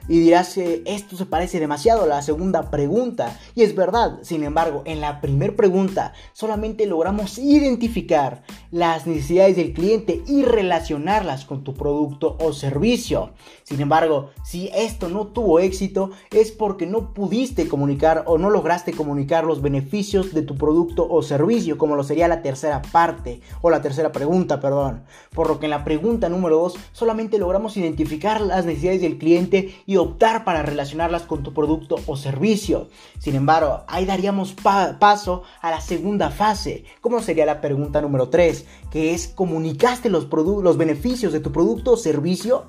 Y 0.07 0.21
dirás 0.21 0.55
que 0.55 0.83
esto 0.85 1.17
se 1.17 1.25
parece 1.25 1.61
demasiado 1.61 2.03
a 2.03 2.07
la 2.07 2.21
segunda 2.21 2.71
pregunta. 2.71 3.39
Y 3.55 3.63
es 3.63 3.75
verdad, 3.75 4.19
sin 4.23 4.43
embargo, 4.45 4.83
en 4.85 5.01
la 5.01 5.21
primera 5.21 5.57
pregunta 5.57 6.13
solamente 6.33 6.87
logramos 6.87 7.39
identificar 7.39 8.43
las 8.71 9.07
necesidades 9.07 9.57
del 9.57 9.73
cliente 9.73 10.23
y 10.27 10.43
relacionarlas 10.43 11.45
con 11.47 11.65
tu 11.65 11.75
producto 11.75 12.37
o 12.41 12.53
servicio. 12.53 13.33
Sin 13.63 13.81
embargo, 13.81 14.31
si 14.45 14.69
esto 14.75 15.09
no 15.09 15.29
tuvo 15.29 15.59
éxito 15.59 16.11
es 16.31 16.53
porque 16.53 16.87
no 16.87 17.15
pudiste 17.15 17.67
comunicar 17.67 18.25
o 18.27 18.37
no 18.37 18.51
lograste 18.51 18.93
comunicar 18.93 19.45
los 19.45 19.63
beneficios 19.63 20.35
de 20.35 20.43
tu 20.43 20.57
producto 20.57 21.07
o 21.09 21.23
servicio, 21.23 21.79
como 21.79 21.97
lo 21.97 22.05
sería 22.05 22.29
la 22.29 22.43
tercera 22.43 22.83
parte 22.93 23.41
o 23.63 23.71
la 23.71 23.81
tercera 23.81 24.13
pregunta, 24.13 24.61
perdón. 24.61 25.05
Por 25.31 25.49
lo 25.49 25.59
que 25.59 25.67
en 25.67 25.71
la 25.71 25.85
pregunta 25.85 26.29
número 26.29 26.59
2 26.59 26.75
solamente 26.93 27.39
logramos 27.39 27.77
identificar 27.77 28.41
las 28.41 28.67
necesidades 28.67 29.01
del 29.01 29.19
cliente 29.19 29.75
y 29.87 29.94
optar 29.97 30.45
para 30.45 30.63
relacionarlas 30.63 31.23
con 31.23 31.43
tu 31.43 31.53
producto 31.53 31.97
o 32.07 32.17
servicio. 32.17 32.89
Sin 33.19 33.35
embargo, 33.35 33.85
ahí 33.87 34.05
daríamos 34.05 34.55
paso 34.55 35.43
a 35.61 35.71
la 35.71 35.81
segunda 35.81 36.31
fase, 36.31 36.85
como 37.01 37.21
sería 37.21 37.47
la 37.47 37.61
pregunta 37.61 38.01
número 38.01 38.29
3, 38.29 38.67
que 38.91 39.15
es 39.15 39.29
¿comunicaste 39.29 40.11
los, 40.11 40.29
beneficios 40.77 41.33
de 41.33 41.41
tu 41.41 41.53
producto 41.53 41.93
o 41.93 41.97
servicio? 41.97 42.65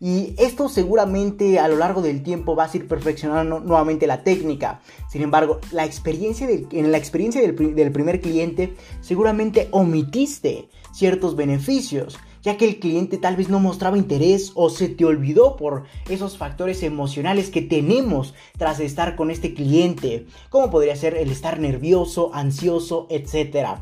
Y 0.00 0.34
esto 0.38 0.68
seguramente 0.68 1.58
a 1.58 1.68
lo 1.68 1.76
largo 1.76 2.02
del 2.02 2.22
tiempo 2.22 2.54
vas 2.54 2.74
a 2.74 2.76
ir 2.76 2.88
perfeccionando 2.88 3.60
nuevamente 3.60 4.06
la 4.06 4.22
técnica. 4.22 4.80
Sin 5.08 5.22
embargo, 5.22 5.60
la 5.72 5.84
experiencia 5.84 6.48
en 6.50 6.92
la 6.92 6.98
experiencia 6.98 7.40
del 7.40 7.54
primer 7.92 8.20
cliente 8.20 8.74
seguramente 9.00 9.68
omitiste 9.70 10.68
ciertos 10.92 11.36
beneficios 11.36 12.18
ya 12.44 12.58
que 12.58 12.66
el 12.66 12.78
cliente 12.78 13.16
tal 13.16 13.36
vez 13.36 13.48
no 13.48 13.58
mostraba 13.58 13.96
interés 13.96 14.52
o 14.54 14.68
se 14.68 14.88
te 14.88 15.06
olvidó 15.06 15.56
por 15.56 15.84
esos 16.10 16.36
factores 16.36 16.82
emocionales 16.82 17.48
que 17.48 17.62
tenemos 17.62 18.34
tras 18.58 18.78
estar 18.80 19.16
con 19.16 19.30
este 19.30 19.54
cliente, 19.54 20.26
como 20.50 20.70
podría 20.70 20.94
ser 20.94 21.16
el 21.16 21.30
estar 21.30 21.58
nervioso, 21.58 22.30
ansioso, 22.34 23.06
etc. 23.08 23.78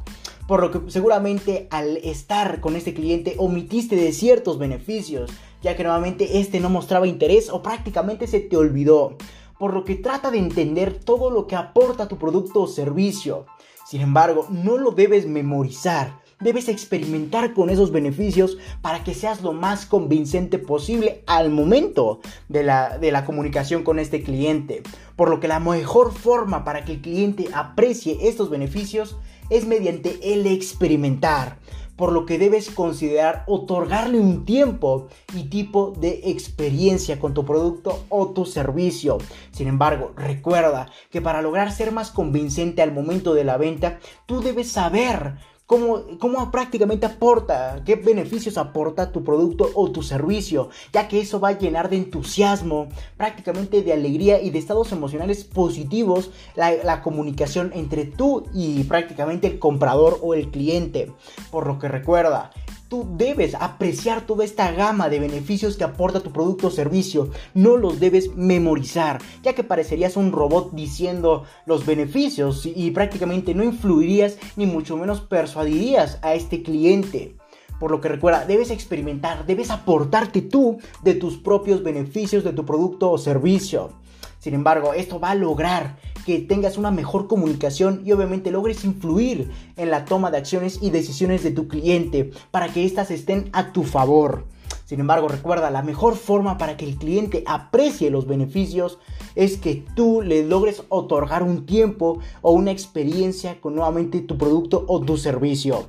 Por 0.47 0.61
lo 0.61 0.71
que 0.71 0.91
seguramente 0.91 1.67
al 1.71 1.97
estar 1.99 2.61
con 2.61 2.77
este 2.77 2.95
cliente 2.95 3.35
omitiste 3.37 3.97
de 3.97 4.13
ciertos 4.13 4.59
beneficios, 4.59 5.33
ya 5.61 5.77
que 5.77 5.83
nuevamente 5.83 6.39
este 6.39 6.61
no 6.61 6.71
mostraba 6.71 7.09
interés 7.09 7.51
o 7.51 7.63
prácticamente 7.63 8.29
se 8.29 8.39
te 8.39 8.57
olvidó. 8.57 9.17
Por 9.59 9.75
lo 9.75 9.85
que 9.85 9.97
trata 9.97 10.31
de 10.31 10.39
entender 10.39 11.01
todo 11.01 11.31
lo 11.31 11.49
que 11.49 11.57
aporta 11.57 12.09
tu 12.09 12.17
producto 12.17 12.63
o 12.63 12.67
servicio. 12.69 13.47
Sin 13.87 14.01
embargo, 14.01 14.47
no 14.51 14.79
lo 14.79 14.93
debes 14.93 15.27
memorizar, 15.27 16.22
debes 16.43 16.69
experimentar 16.69 17.55
con 17.55 17.71
esos 17.71 17.93
beneficios 17.93 18.59
para 18.81 19.05
que 19.05 19.15
seas 19.15 19.43
lo 19.43 19.53
más 19.53 19.87
convincente 19.87 20.59
posible 20.59 21.23
al 21.27 21.51
momento 21.51 22.21
de 22.49 22.63
la, 22.63 22.99
de 22.99 23.13
la 23.13 23.25
comunicación 23.25 23.85
con 23.85 23.99
este 23.99 24.23
cliente. 24.23 24.83
Por 25.17 25.31
lo 25.31 25.41
que 25.41 25.49
la 25.49 25.61
mejor 25.61 26.13
forma 26.13 26.65
para 26.65 26.85
que 26.85 26.93
el 26.93 27.01
cliente 27.01 27.49
aprecie 27.53 28.19
estos 28.23 28.51
beneficios 28.51 29.17
es 29.51 29.67
mediante 29.67 30.33
el 30.33 30.47
experimentar 30.47 31.59
por 31.97 32.13
lo 32.13 32.27
que 32.27 32.39
debes 32.39 32.71
considerar 32.71 33.45
otorgarle 33.47 34.19
un 34.19 34.45
tiempo 34.45 35.09
y 35.37 35.45
tipo 35.45 35.93
de 35.97 36.23
experiencia 36.25 37.21
con 37.21 37.35
tu 37.35 37.45
producto 37.45 38.05
o 38.09 38.31
tu 38.31 38.45
servicio. 38.45 39.19
Sin 39.53 39.69
embargo, 39.69 40.13
recuerda 40.17 40.91
que 41.11 41.21
para 41.21 41.43
lograr 41.43 41.71
ser 41.71 41.93
más 41.93 42.11
convincente 42.11 42.83
al 42.83 42.93
momento 42.93 43.35
de 43.35 43.45
la 43.45 43.57
venta, 43.57 44.01
tú 44.27 44.41
debes 44.41 44.71
saber 44.71 45.37
cómo, 45.67 46.51
prácticamente 46.51 47.07
aporta, 47.07 47.83
qué 47.85 47.97
beneficios 47.97 48.59
aporta 48.59 49.11
tu 49.11 49.25
producto 49.25 49.71
o 49.75 49.91
tu 49.91 50.03
servicio, 50.03 50.69
ya 50.93 51.09
que 51.09 51.21
eso 51.21 51.41
va 51.41 51.49
a 51.49 51.59
llenar 51.59 51.89
de 51.89 51.97
entusiasmo, 51.97 52.89
prácticamente 53.17 53.83
de 53.83 53.93
alegría 53.93 54.41
y 54.41 54.51
de 54.51 54.59
estados 54.59 54.93
emocionales 54.93 55.45
positivos 55.45 56.31
la, 56.57 56.73
la 56.73 57.03
comunicación 57.03 57.73
entre 57.75 58.05
tú 58.05 58.45
y 58.53 58.85
prácticamente 58.85 59.47
el 59.47 59.59
comprador 59.59 60.19
o 60.23 60.35
el 60.35 60.51
cliente. 60.51 61.11
Por 61.51 61.67
lo 61.67 61.79
que 61.79 61.89
recuerda, 61.89 62.51
Tú 62.93 63.07
debes 63.17 63.55
apreciar 63.55 64.27
toda 64.27 64.45
esta 64.45 64.71
gama 64.71 65.09
de 65.09 65.19
beneficios 65.19 65.79
que 65.79 65.85
aporta 65.85 66.21
tu 66.21 66.31
producto 66.31 66.67
o 66.67 66.71
servicio. 66.71 67.31
No 67.55 67.79
los 67.79 68.01
debes 68.01 68.37
memorizar, 68.37 69.19
ya 69.43 69.55
que 69.55 69.65
parecerías 69.65 70.19
un 70.19 70.31
robot 70.31 70.73
diciendo 70.75 71.45
los 71.65 71.87
beneficios 71.87 72.67
y 72.67 72.91
prácticamente 72.91 73.55
no 73.55 73.65
influirías 73.65 74.37
ni 74.57 74.67
mucho 74.67 74.99
menos 74.99 75.23
persuadirías 75.23 76.19
a 76.21 76.35
este 76.35 76.63
cliente. 76.63 77.35
Por 77.81 77.91
lo 77.91 78.03
que 78.03 78.11
recuerda, 78.11 78.45
debes 78.45 78.71
experimentar, 78.71 79.47
debes 79.47 79.71
aportarte 79.71 80.43
tú 80.43 80.79
de 81.03 81.15
tus 81.15 81.39
propios 81.39 81.83
beneficios 81.83 82.45
de 82.45 82.53
tu 82.53 82.67
producto 82.67 83.11
o 83.11 83.17
servicio. 83.17 84.02
Sin 84.43 84.55
embargo, 84.55 84.93
esto 84.93 85.21
va 85.21 85.31
a 85.31 85.35
lograr 85.37 85.99
que 86.27 86.41
tengas 86.41 86.77
una 86.77 86.91
mejor 86.91 87.29
comunicación 87.29 88.03
y 88.05 88.11
obviamente 88.11 88.51
logres 88.51 88.85
influir 88.85 89.53
en 89.77 89.89
la 89.89 90.05
toma 90.05 90.33
de 90.33 90.39
acciones 90.39 90.81
y 90.83 90.91
decisiones 90.91 91.45
de 91.45 91.53
tu 91.53 91.69
cliente 91.69 92.33
para 92.51 92.67
que 92.67 92.85
éstas 92.85 93.13
estén 93.13 93.51
a 93.53 93.73
tu 93.73 93.85
favor. 93.85 94.47
Sin 94.85 94.99
embargo, 94.99 95.29
recuerda, 95.29 95.71
la 95.71 95.83
mejor 95.83 96.17
forma 96.17 96.59
para 96.59 96.77
que 96.77 96.85
el 96.85 96.97
cliente 96.97 97.45
aprecie 97.47 98.11
los 98.11 98.27
beneficios 98.27 98.99
es 99.37 99.59
que 99.59 99.85
tú 99.95 100.23
le 100.23 100.45
logres 100.45 100.83
otorgar 100.89 101.45
un 101.45 101.65
tiempo 101.65 102.19
o 102.41 102.51
una 102.51 102.73
experiencia 102.73 103.61
con 103.61 103.77
nuevamente 103.77 104.23
tu 104.23 104.39
producto 104.39 104.85
o 104.89 105.01
tu 105.03 105.19
servicio. 105.19 105.87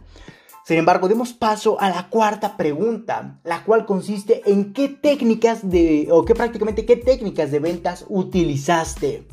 Sin 0.65 0.77
embargo, 0.77 1.09
demos 1.09 1.33
paso 1.33 1.79
a 1.81 1.89
la 1.89 2.09
cuarta 2.09 2.55
pregunta, 2.55 3.39
la 3.43 3.65
cual 3.65 3.85
consiste 3.85 4.41
en 4.45 4.71
qué 4.71 4.87
técnicas 4.87 5.69
de, 5.69 6.07
o 6.09 6.23
qué 6.23 6.35
prácticamente 6.35 6.85
qué 6.85 6.95
técnicas 6.95 7.51
de 7.51 7.59
ventas 7.59 8.05
utilizaste. 8.07 9.27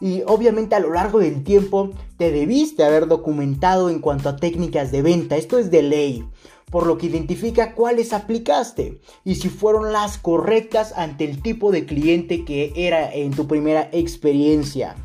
Y 0.00 0.22
obviamente 0.26 0.74
a 0.74 0.80
lo 0.80 0.92
largo 0.92 1.18
del 1.18 1.44
tiempo 1.44 1.90
te 2.16 2.32
debiste 2.32 2.82
haber 2.82 3.08
documentado 3.08 3.90
en 3.90 4.00
cuanto 4.00 4.30
a 4.30 4.36
técnicas 4.36 4.90
de 4.90 5.02
venta, 5.02 5.36
esto 5.36 5.58
es 5.58 5.70
de 5.70 5.82
ley, 5.82 6.24
por 6.70 6.86
lo 6.86 6.96
que 6.96 7.06
identifica 7.06 7.74
cuáles 7.74 8.14
aplicaste 8.14 9.00
y 9.22 9.36
si 9.36 9.50
fueron 9.50 9.92
las 9.92 10.16
correctas 10.16 10.94
ante 10.96 11.24
el 11.24 11.42
tipo 11.42 11.72
de 11.72 11.84
cliente 11.84 12.44
que 12.44 12.72
era 12.74 13.12
en 13.14 13.32
tu 13.32 13.46
primera 13.46 13.90
experiencia. 13.92 14.96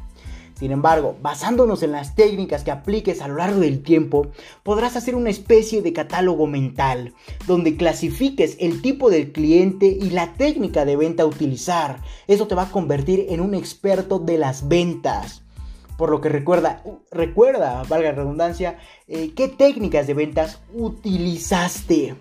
Sin 0.60 0.74
embargo, 0.74 1.16
basándonos 1.22 1.84
en 1.84 1.94
las 1.94 2.16
técnicas 2.16 2.66
que 2.66 2.72
apliques 2.72 3.22
a 3.22 3.30
lo 3.30 3.38
largo 3.38 3.62
del 3.62 3.82
tiempo, 3.82 4.28
podrás 4.62 4.98
hacer 4.98 5.16
una 5.16 5.30
especie 5.30 5.82
de 5.82 5.94
catálogo 5.94 6.48
mental, 6.48 7.14
donde 7.48 7.78
clasifiques 7.78 8.58
el 8.60 8.82
tipo 8.82 9.10
del 9.10 9.32
cliente 9.32 9.86
y 9.86 10.10
la 10.10 10.34
técnica 10.34 10.84
de 10.84 10.98
venta 10.98 11.24
a 11.24 11.28
utilizar. 11.28 12.02
Eso 12.28 12.46
te 12.48 12.56
va 12.56 12.64
a 12.64 12.72
convertir 12.72 13.28
en 13.30 13.40
un 13.40 13.56
experto 13.56 14.20
de 14.20 14.38
las 14.38 14.68
ventas. 14.68 15.44
Por 15.98 16.10
lo 16.10 16.20
que 16.20 16.28
recuerda, 16.28 16.84
recuerda, 17.10 17.84
valga 17.88 18.10
la 18.10 18.18
redundancia, 18.18 18.80
eh, 19.08 19.32
qué 19.34 19.48
técnicas 19.48 20.08
de 20.08 20.14
ventas 20.14 20.60
utilizaste. 20.74 22.16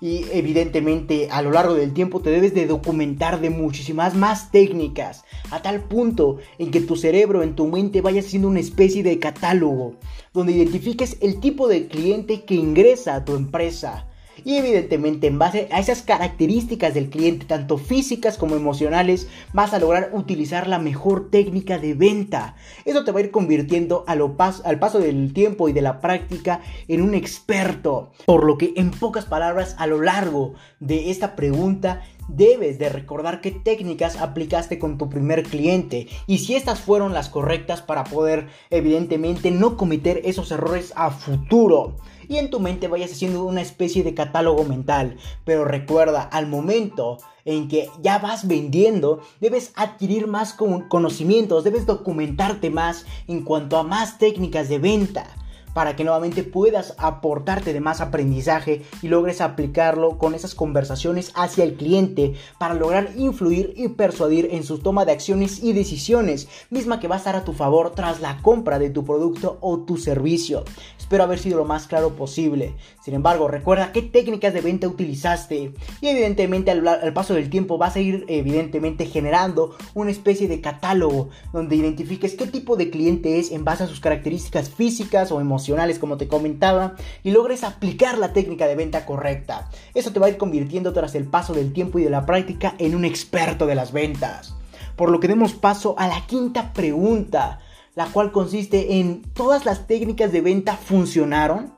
Y 0.00 0.26
evidentemente 0.32 1.28
a 1.30 1.42
lo 1.42 1.50
largo 1.50 1.74
del 1.74 1.92
tiempo 1.92 2.20
te 2.20 2.30
debes 2.30 2.54
de 2.54 2.66
documentar 2.66 3.40
de 3.40 3.50
muchísimas 3.50 4.14
más 4.14 4.50
técnicas, 4.50 5.24
a 5.50 5.62
tal 5.62 5.82
punto 5.82 6.38
en 6.58 6.70
que 6.70 6.80
tu 6.80 6.96
cerebro, 6.96 7.42
en 7.42 7.54
tu 7.54 7.66
mente 7.66 8.00
vaya 8.00 8.22
siendo 8.22 8.48
una 8.48 8.60
especie 8.60 9.02
de 9.02 9.18
catálogo, 9.18 9.94
donde 10.32 10.52
identifiques 10.52 11.16
el 11.20 11.40
tipo 11.40 11.68
de 11.68 11.88
cliente 11.88 12.44
que 12.44 12.54
ingresa 12.54 13.14
a 13.14 13.24
tu 13.24 13.34
empresa 13.34 14.06
y 14.44 14.56
evidentemente 14.56 15.26
en 15.26 15.38
base 15.38 15.68
a 15.70 15.80
esas 15.80 16.02
características 16.02 16.94
del 16.94 17.10
cliente, 17.10 17.46
tanto 17.46 17.78
físicas 17.78 18.38
como 18.38 18.56
emocionales, 18.56 19.28
vas 19.52 19.74
a 19.74 19.78
lograr 19.78 20.10
utilizar 20.12 20.68
la 20.68 20.78
mejor 20.78 21.30
técnica 21.30 21.78
de 21.78 21.94
venta. 21.94 22.56
Eso 22.84 23.04
te 23.04 23.12
va 23.12 23.20
a 23.20 23.22
ir 23.22 23.30
convirtiendo 23.30 24.04
a 24.06 24.14
lo 24.14 24.36
al 24.64 24.78
paso 24.78 24.98
del 24.98 25.32
tiempo 25.32 25.68
y 25.68 25.72
de 25.72 25.82
la 25.82 26.00
práctica 26.00 26.60
en 26.88 27.02
un 27.02 27.14
experto. 27.14 28.12
Por 28.26 28.44
lo 28.44 28.58
que 28.58 28.74
en 28.76 28.90
pocas 28.90 29.24
palabras 29.24 29.74
a 29.78 29.86
lo 29.86 30.00
largo 30.02 30.54
de 30.80 31.10
esta 31.10 31.36
pregunta 31.36 32.02
debes 32.28 32.78
de 32.78 32.88
recordar 32.88 33.40
qué 33.40 33.50
técnicas 33.50 34.16
aplicaste 34.16 34.78
con 34.78 34.98
tu 34.98 35.08
primer 35.08 35.44
cliente 35.44 36.08
y 36.26 36.38
si 36.38 36.54
estas 36.54 36.80
fueron 36.80 37.14
las 37.14 37.28
correctas 37.28 37.82
para 37.82 38.04
poder 38.04 38.48
evidentemente 38.70 39.50
no 39.50 39.76
cometer 39.76 40.20
esos 40.24 40.50
errores 40.50 40.92
a 40.96 41.10
futuro 41.10 41.96
y 42.28 42.38
en 42.38 42.50
tu 42.50 42.60
mente 42.60 42.88
vayas 42.88 43.12
haciendo 43.12 43.44
una 43.44 43.60
especie 43.60 44.02
de 44.02 44.14
catálogo 44.14 44.64
mental. 44.64 45.16
Pero 45.44 45.64
recuerda, 45.64 46.22
al 46.22 46.46
momento 46.46 47.18
en 47.44 47.68
que 47.68 47.88
ya 48.02 48.18
vas 48.18 48.46
vendiendo, 48.46 49.20
debes 49.40 49.72
adquirir 49.76 50.26
más 50.26 50.54
conocimientos, 50.54 51.64
debes 51.64 51.86
documentarte 51.86 52.70
más 52.70 53.06
en 53.28 53.42
cuanto 53.42 53.78
a 53.78 53.82
más 53.82 54.18
técnicas 54.18 54.68
de 54.68 54.78
venta 54.78 55.45
para 55.76 55.94
que 55.94 56.04
nuevamente 56.04 56.42
puedas 56.42 56.94
aportarte 56.96 57.74
de 57.74 57.82
más 57.82 58.00
aprendizaje 58.00 58.80
y 59.02 59.08
logres 59.08 59.42
aplicarlo 59.42 60.16
con 60.16 60.34
esas 60.34 60.54
conversaciones 60.54 61.32
hacia 61.34 61.64
el 61.64 61.74
cliente 61.74 62.32
para 62.58 62.72
lograr 62.72 63.10
influir 63.14 63.74
y 63.76 63.88
persuadir 63.88 64.48
en 64.52 64.64
su 64.64 64.78
toma 64.78 65.04
de 65.04 65.12
acciones 65.12 65.62
y 65.62 65.74
decisiones, 65.74 66.48
misma 66.70 66.98
que 66.98 67.08
va 67.08 67.16
a 67.16 67.18
estar 67.18 67.36
a 67.36 67.44
tu 67.44 67.52
favor 67.52 67.90
tras 67.94 68.22
la 68.22 68.40
compra 68.40 68.78
de 68.78 68.88
tu 68.88 69.04
producto 69.04 69.58
o 69.60 69.80
tu 69.80 69.98
servicio. 69.98 70.64
Espero 70.98 71.24
haber 71.24 71.38
sido 71.38 71.58
lo 71.58 71.66
más 71.66 71.86
claro 71.86 72.14
posible. 72.14 72.74
Sin 73.04 73.12
embargo, 73.12 73.46
recuerda 73.46 73.92
qué 73.92 74.00
técnicas 74.00 74.54
de 74.54 74.62
venta 74.62 74.88
utilizaste 74.88 75.74
y 76.00 76.08
evidentemente 76.08 76.70
al, 76.70 77.12
paso 77.12 77.34
del 77.34 77.50
tiempo 77.50 77.76
vas 77.76 77.96
a 77.96 78.00
ir 78.00 78.24
evidentemente 78.28 79.04
generando 79.04 79.76
una 79.92 80.10
especie 80.10 80.48
de 80.48 80.62
catálogo 80.62 81.28
donde 81.52 81.76
identifiques 81.76 82.34
qué 82.34 82.46
tipo 82.46 82.76
de 82.76 82.88
cliente 82.88 83.38
es 83.38 83.52
en 83.52 83.62
base 83.62 83.84
a 83.84 83.86
sus 83.86 84.00
características 84.00 84.70
físicas 84.70 85.30
o 85.30 85.38
emocionales 85.38 85.65
como 85.98 86.16
te 86.16 86.28
comentaba, 86.28 86.96
y 87.22 87.30
logres 87.30 87.64
aplicar 87.64 88.18
la 88.18 88.32
técnica 88.32 88.66
de 88.66 88.76
venta 88.76 89.06
correcta. 89.06 89.70
Eso 89.94 90.12
te 90.12 90.20
va 90.20 90.26
a 90.26 90.30
ir 90.30 90.36
convirtiendo 90.36 90.92
tras 90.92 91.14
el 91.14 91.24
paso 91.24 91.52
del 91.54 91.72
tiempo 91.72 91.98
y 91.98 92.04
de 92.04 92.10
la 92.10 92.26
práctica 92.26 92.74
en 92.78 92.94
un 92.94 93.04
experto 93.04 93.66
de 93.66 93.74
las 93.74 93.92
ventas. 93.92 94.54
Por 94.96 95.10
lo 95.10 95.20
que 95.20 95.28
demos 95.28 95.54
paso 95.54 95.94
a 95.98 96.08
la 96.08 96.26
quinta 96.26 96.72
pregunta, 96.72 97.60
la 97.94 98.06
cual 98.06 98.32
consiste 98.32 98.98
en 98.98 99.22
¿todas 99.32 99.64
las 99.64 99.86
técnicas 99.86 100.32
de 100.32 100.40
venta 100.40 100.76
funcionaron? 100.76 101.75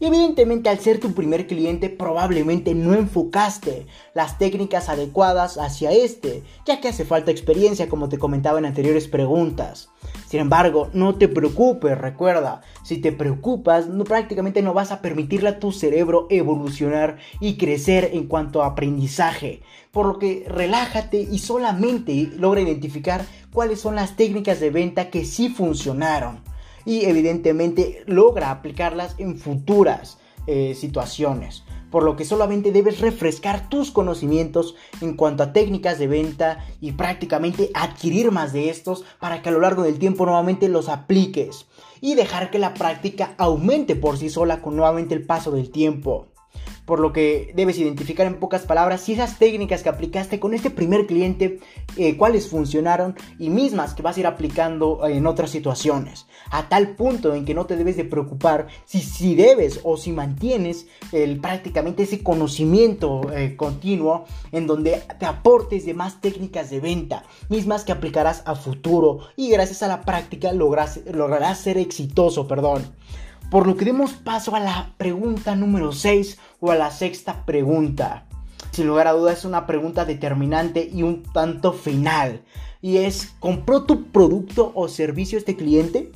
Y 0.00 0.06
evidentemente 0.06 0.70
al 0.70 0.80
ser 0.80 0.98
tu 0.98 1.12
primer 1.12 1.46
cliente 1.46 1.90
probablemente 1.90 2.74
no 2.74 2.94
enfocaste 2.94 3.86
las 4.14 4.38
técnicas 4.38 4.88
adecuadas 4.88 5.58
hacia 5.58 5.92
este, 5.92 6.42
ya 6.64 6.80
que 6.80 6.88
hace 6.88 7.04
falta 7.04 7.30
experiencia 7.30 7.86
como 7.90 8.08
te 8.08 8.18
comentaba 8.18 8.58
en 8.58 8.64
anteriores 8.64 9.08
preguntas. 9.08 9.90
Sin 10.26 10.40
embargo, 10.40 10.88
no 10.94 11.16
te 11.16 11.28
preocupes, 11.28 11.98
recuerda, 11.98 12.62
si 12.82 12.96
te 12.96 13.12
preocupas, 13.12 13.88
no, 13.88 14.04
prácticamente 14.04 14.62
no 14.62 14.72
vas 14.72 14.90
a 14.90 15.02
permitirle 15.02 15.50
a 15.50 15.58
tu 15.58 15.70
cerebro 15.70 16.26
evolucionar 16.30 17.18
y 17.38 17.58
crecer 17.58 18.10
en 18.14 18.26
cuanto 18.26 18.62
a 18.62 18.68
aprendizaje. 18.68 19.60
Por 19.90 20.06
lo 20.06 20.18
que 20.18 20.46
relájate 20.48 21.20
y 21.20 21.40
solamente 21.40 22.30
logra 22.38 22.62
identificar 22.62 23.26
cuáles 23.52 23.80
son 23.80 23.96
las 23.96 24.16
técnicas 24.16 24.60
de 24.60 24.70
venta 24.70 25.10
que 25.10 25.26
sí 25.26 25.50
funcionaron 25.50 26.40
y 26.84 27.04
evidentemente 27.04 28.02
logra 28.06 28.50
aplicarlas 28.50 29.14
en 29.18 29.36
futuras 29.36 30.18
eh, 30.46 30.74
situaciones. 30.74 31.64
Por 31.90 32.04
lo 32.04 32.16
que 32.16 32.24
solamente 32.24 32.72
debes 32.72 33.00
refrescar 33.00 33.68
tus 33.68 33.90
conocimientos 33.90 34.76
en 35.00 35.14
cuanto 35.14 35.42
a 35.42 35.52
técnicas 35.52 35.98
de 35.98 36.06
venta 36.06 36.64
y 36.80 36.92
prácticamente 36.92 37.70
adquirir 37.74 38.30
más 38.30 38.52
de 38.52 38.70
estos 38.70 39.04
para 39.18 39.42
que 39.42 39.48
a 39.48 39.52
lo 39.52 39.60
largo 39.60 39.82
del 39.82 39.98
tiempo 39.98 40.24
nuevamente 40.24 40.68
los 40.68 40.88
apliques 40.88 41.66
y 42.00 42.14
dejar 42.14 42.50
que 42.50 42.58
la 42.58 42.74
práctica 42.74 43.34
aumente 43.38 43.96
por 43.96 44.16
sí 44.16 44.30
sola 44.30 44.62
con 44.62 44.76
nuevamente 44.76 45.14
el 45.14 45.26
paso 45.26 45.50
del 45.50 45.70
tiempo 45.70 46.29
por 46.90 46.98
lo 46.98 47.12
que 47.12 47.52
debes 47.54 47.78
identificar 47.78 48.26
en 48.26 48.40
pocas 48.40 48.62
palabras 48.62 49.02
si 49.02 49.12
esas 49.12 49.38
técnicas 49.38 49.84
que 49.84 49.88
aplicaste 49.88 50.40
con 50.40 50.54
este 50.54 50.70
primer 50.70 51.06
cliente, 51.06 51.60
eh, 51.96 52.16
cuáles 52.16 52.48
funcionaron 52.48 53.14
y 53.38 53.48
mismas 53.48 53.94
que 53.94 54.02
vas 54.02 54.16
a 54.16 54.20
ir 54.20 54.26
aplicando 54.26 55.06
en 55.06 55.24
otras 55.28 55.50
situaciones, 55.50 56.26
a 56.50 56.68
tal 56.68 56.96
punto 56.96 57.32
en 57.32 57.44
que 57.44 57.54
no 57.54 57.66
te 57.66 57.76
debes 57.76 57.96
de 57.96 58.04
preocupar 58.04 58.66
si, 58.86 59.02
si 59.02 59.36
debes 59.36 59.78
o 59.84 59.96
si 59.96 60.10
mantienes 60.10 60.88
el, 61.12 61.38
prácticamente 61.38 62.02
ese 62.02 62.24
conocimiento 62.24 63.20
eh, 63.32 63.54
continuo 63.54 64.24
en 64.50 64.66
donde 64.66 65.00
te 65.20 65.26
aportes 65.26 65.86
de 65.86 65.94
más 65.94 66.20
técnicas 66.20 66.70
de 66.70 66.80
venta, 66.80 67.22
mismas 67.48 67.84
que 67.84 67.92
aplicarás 67.92 68.42
a 68.46 68.56
futuro 68.56 69.20
y 69.36 69.48
gracias 69.48 69.84
a 69.84 69.86
la 69.86 70.00
práctica 70.00 70.52
lograrás 70.52 71.60
ser 71.60 71.78
exitoso, 71.78 72.48
perdón. 72.48 72.82
Por 73.50 73.66
lo 73.66 73.76
que 73.76 73.84
demos 73.84 74.12
paso 74.12 74.54
a 74.54 74.60
la 74.60 74.94
pregunta 74.96 75.56
número 75.56 75.90
6 75.90 76.38
o 76.60 76.70
a 76.70 76.76
la 76.76 76.90
sexta 76.90 77.44
pregunta. 77.44 78.26
Sin 78.70 78.86
lugar 78.86 79.08
a 79.08 79.12
dudas 79.12 79.38
es 79.38 79.44
una 79.44 79.66
pregunta 79.66 80.04
determinante 80.04 80.88
y 80.92 81.02
un 81.02 81.22
tanto 81.22 81.72
final. 81.72 82.42
Y 82.80 82.98
es, 82.98 83.32
¿compró 83.40 83.82
tu 83.82 84.04
producto 84.04 84.72
o 84.74 84.88
servicio 84.88 85.38
este 85.38 85.56
cliente? 85.56 86.12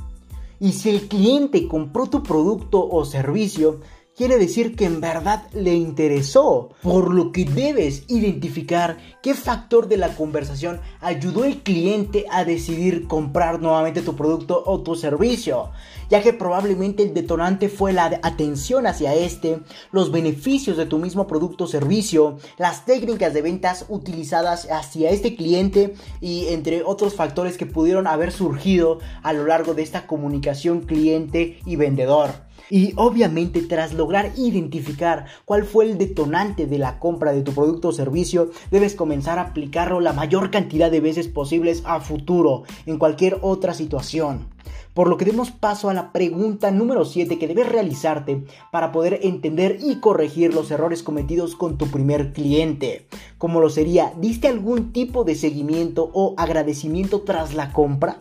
Y 0.61 0.73
si 0.73 0.91
el 0.91 1.09
cliente 1.09 1.67
compró 1.69 2.07
tu 2.07 2.23
producto 2.23 2.89
o 2.89 3.05
servicio, 3.05 3.81
quiere 4.17 4.39
decir 4.39 4.77
que 4.77 4.85
en 4.85 5.01
verdad 5.01 5.45
le 5.53 5.75
interesó, 5.75 6.71
por 6.83 7.13
lo 7.13 7.33
que 7.33 7.45
debes 7.45 8.05
identificar 8.09 8.97
qué 9.23 9.35
factor 9.35 9.89
de 9.89 9.97
la 9.97 10.15
conversación 10.15 10.81
ayudó 11.01 11.43
al 11.43 11.63
cliente 11.63 12.27
a 12.31 12.45
decidir 12.45 13.09
comprar 13.09 13.61
nuevamente 13.61 14.03
tu 14.03 14.15
producto 14.15 14.63
o 14.67 14.83
tu 14.83 14.95
servicio, 14.95 15.71
ya 16.11 16.23
que 16.23 16.33
probablemente 16.33 17.03
el 17.03 17.13
detonante 17.13 17.69
fue 17.69 17.93
la 17.93 18.21
atención 18.23 18.87
hacia 18.87 19.15
este, 19.15 19.61
los 19.91 20.13
beneficios 20.13 20.77
de 20.77 20.87
tu 20.87 20.99
mismo 20.99 21.27
producto 21.27 21.65
o 21.65 21.69
servicio, 21.69 22.39
las 22.57 22.85
técnicas 22.85 23.35
de 23.35 23.43
ventas 23.43 23.87
utilizadas 23.89 24.69
hacia 24.71 25.11
este 25.11 25.35
cliente 25.35 25.95
y 26.21 26.49
entre 26.49 26.85
otros 26.85 27.15
factores 27.15 27.59
que 27.59 27.67
pudieron 27.67 28.07
haber 28.07 28.31
surgido 28.31 29.01
a 29.23 29.33
lo 29.33 29.47
largo 29.47 29.75
de 29.75 29.83
esta 29.83 30.07
comunicación 30.07 30.83
cliente 30.83 31.59
y 31.67 31.77
vendedor. 31.77 32.44
Y 32.71 32.93
obviamente 32.97 33.63
tras 33.63 33.95
lograr 33.95 34.33
identificar 34.37 35.27
cuál 35.45 35.65
fue 35.65 35.85
el 35.85 35.99
detonante 35.99 36.67
de 36.67 36.79
la 36.79 36.99
compra 36.99 37.33
de 37.33 37.43
tu 37.43 37.53
producto 37.53 37.89
o 37.89 37.93
servicio, 37.93 38.51
debes 38.71 38.95
comenzar 38.95 39.39
a 39.39 39.43
aplicarlo 39.43 40.01
la 40.01 40.13
mayor 40.13 40.51
cantidad 40.51 40.91
de 40.91 41.01
veces 41.01 41.29
posibles 41.29 41.83
a 41.85 42.01
futuro, 42.01 42.63
en 42.87 42.99
cualquier 42.99 43.39
otra 43.43 43.75
situación. 43.75 44.49
Por 44.95 45.09
lo 45.09 45.17
que 45.17 45.25
demos 45.25 45.51
paso 45.51 45.91
a 45.91 45.95
la 45.95 46.13
pregunta 46.13 46.71
número 46.71 47.05
7 47.05 47.37
que 47.37 47.49
debes 47.49 47.69
realizarte 47.69 48.45
para 48.71 48.93
poder 48.93 49.19
entender 49.25 49.79
y 49.83 49.97
corregir 49.97 50.55
los 50.55 50.71
errores 50.71 51.03
cometidos 51.03 51.57
con 51.57 51.77
tu 51.79 51.89
primer 51.89 52.33
cliente. 52.33 53.09
Como 53.37 53.61
lo 53.61 53.71
sería, 53.71 54.15
¿diste 54.21 54.47
algún 54.47 54.93
tipo 54.93 55.25
de 55.25 55.35
seguimiento 55.35 56.11
o 56.15 56.35
agradecimiento 56.37 57.23
tras 57.23 57.55
la 57.55 57.73
compra? 57.73 58.19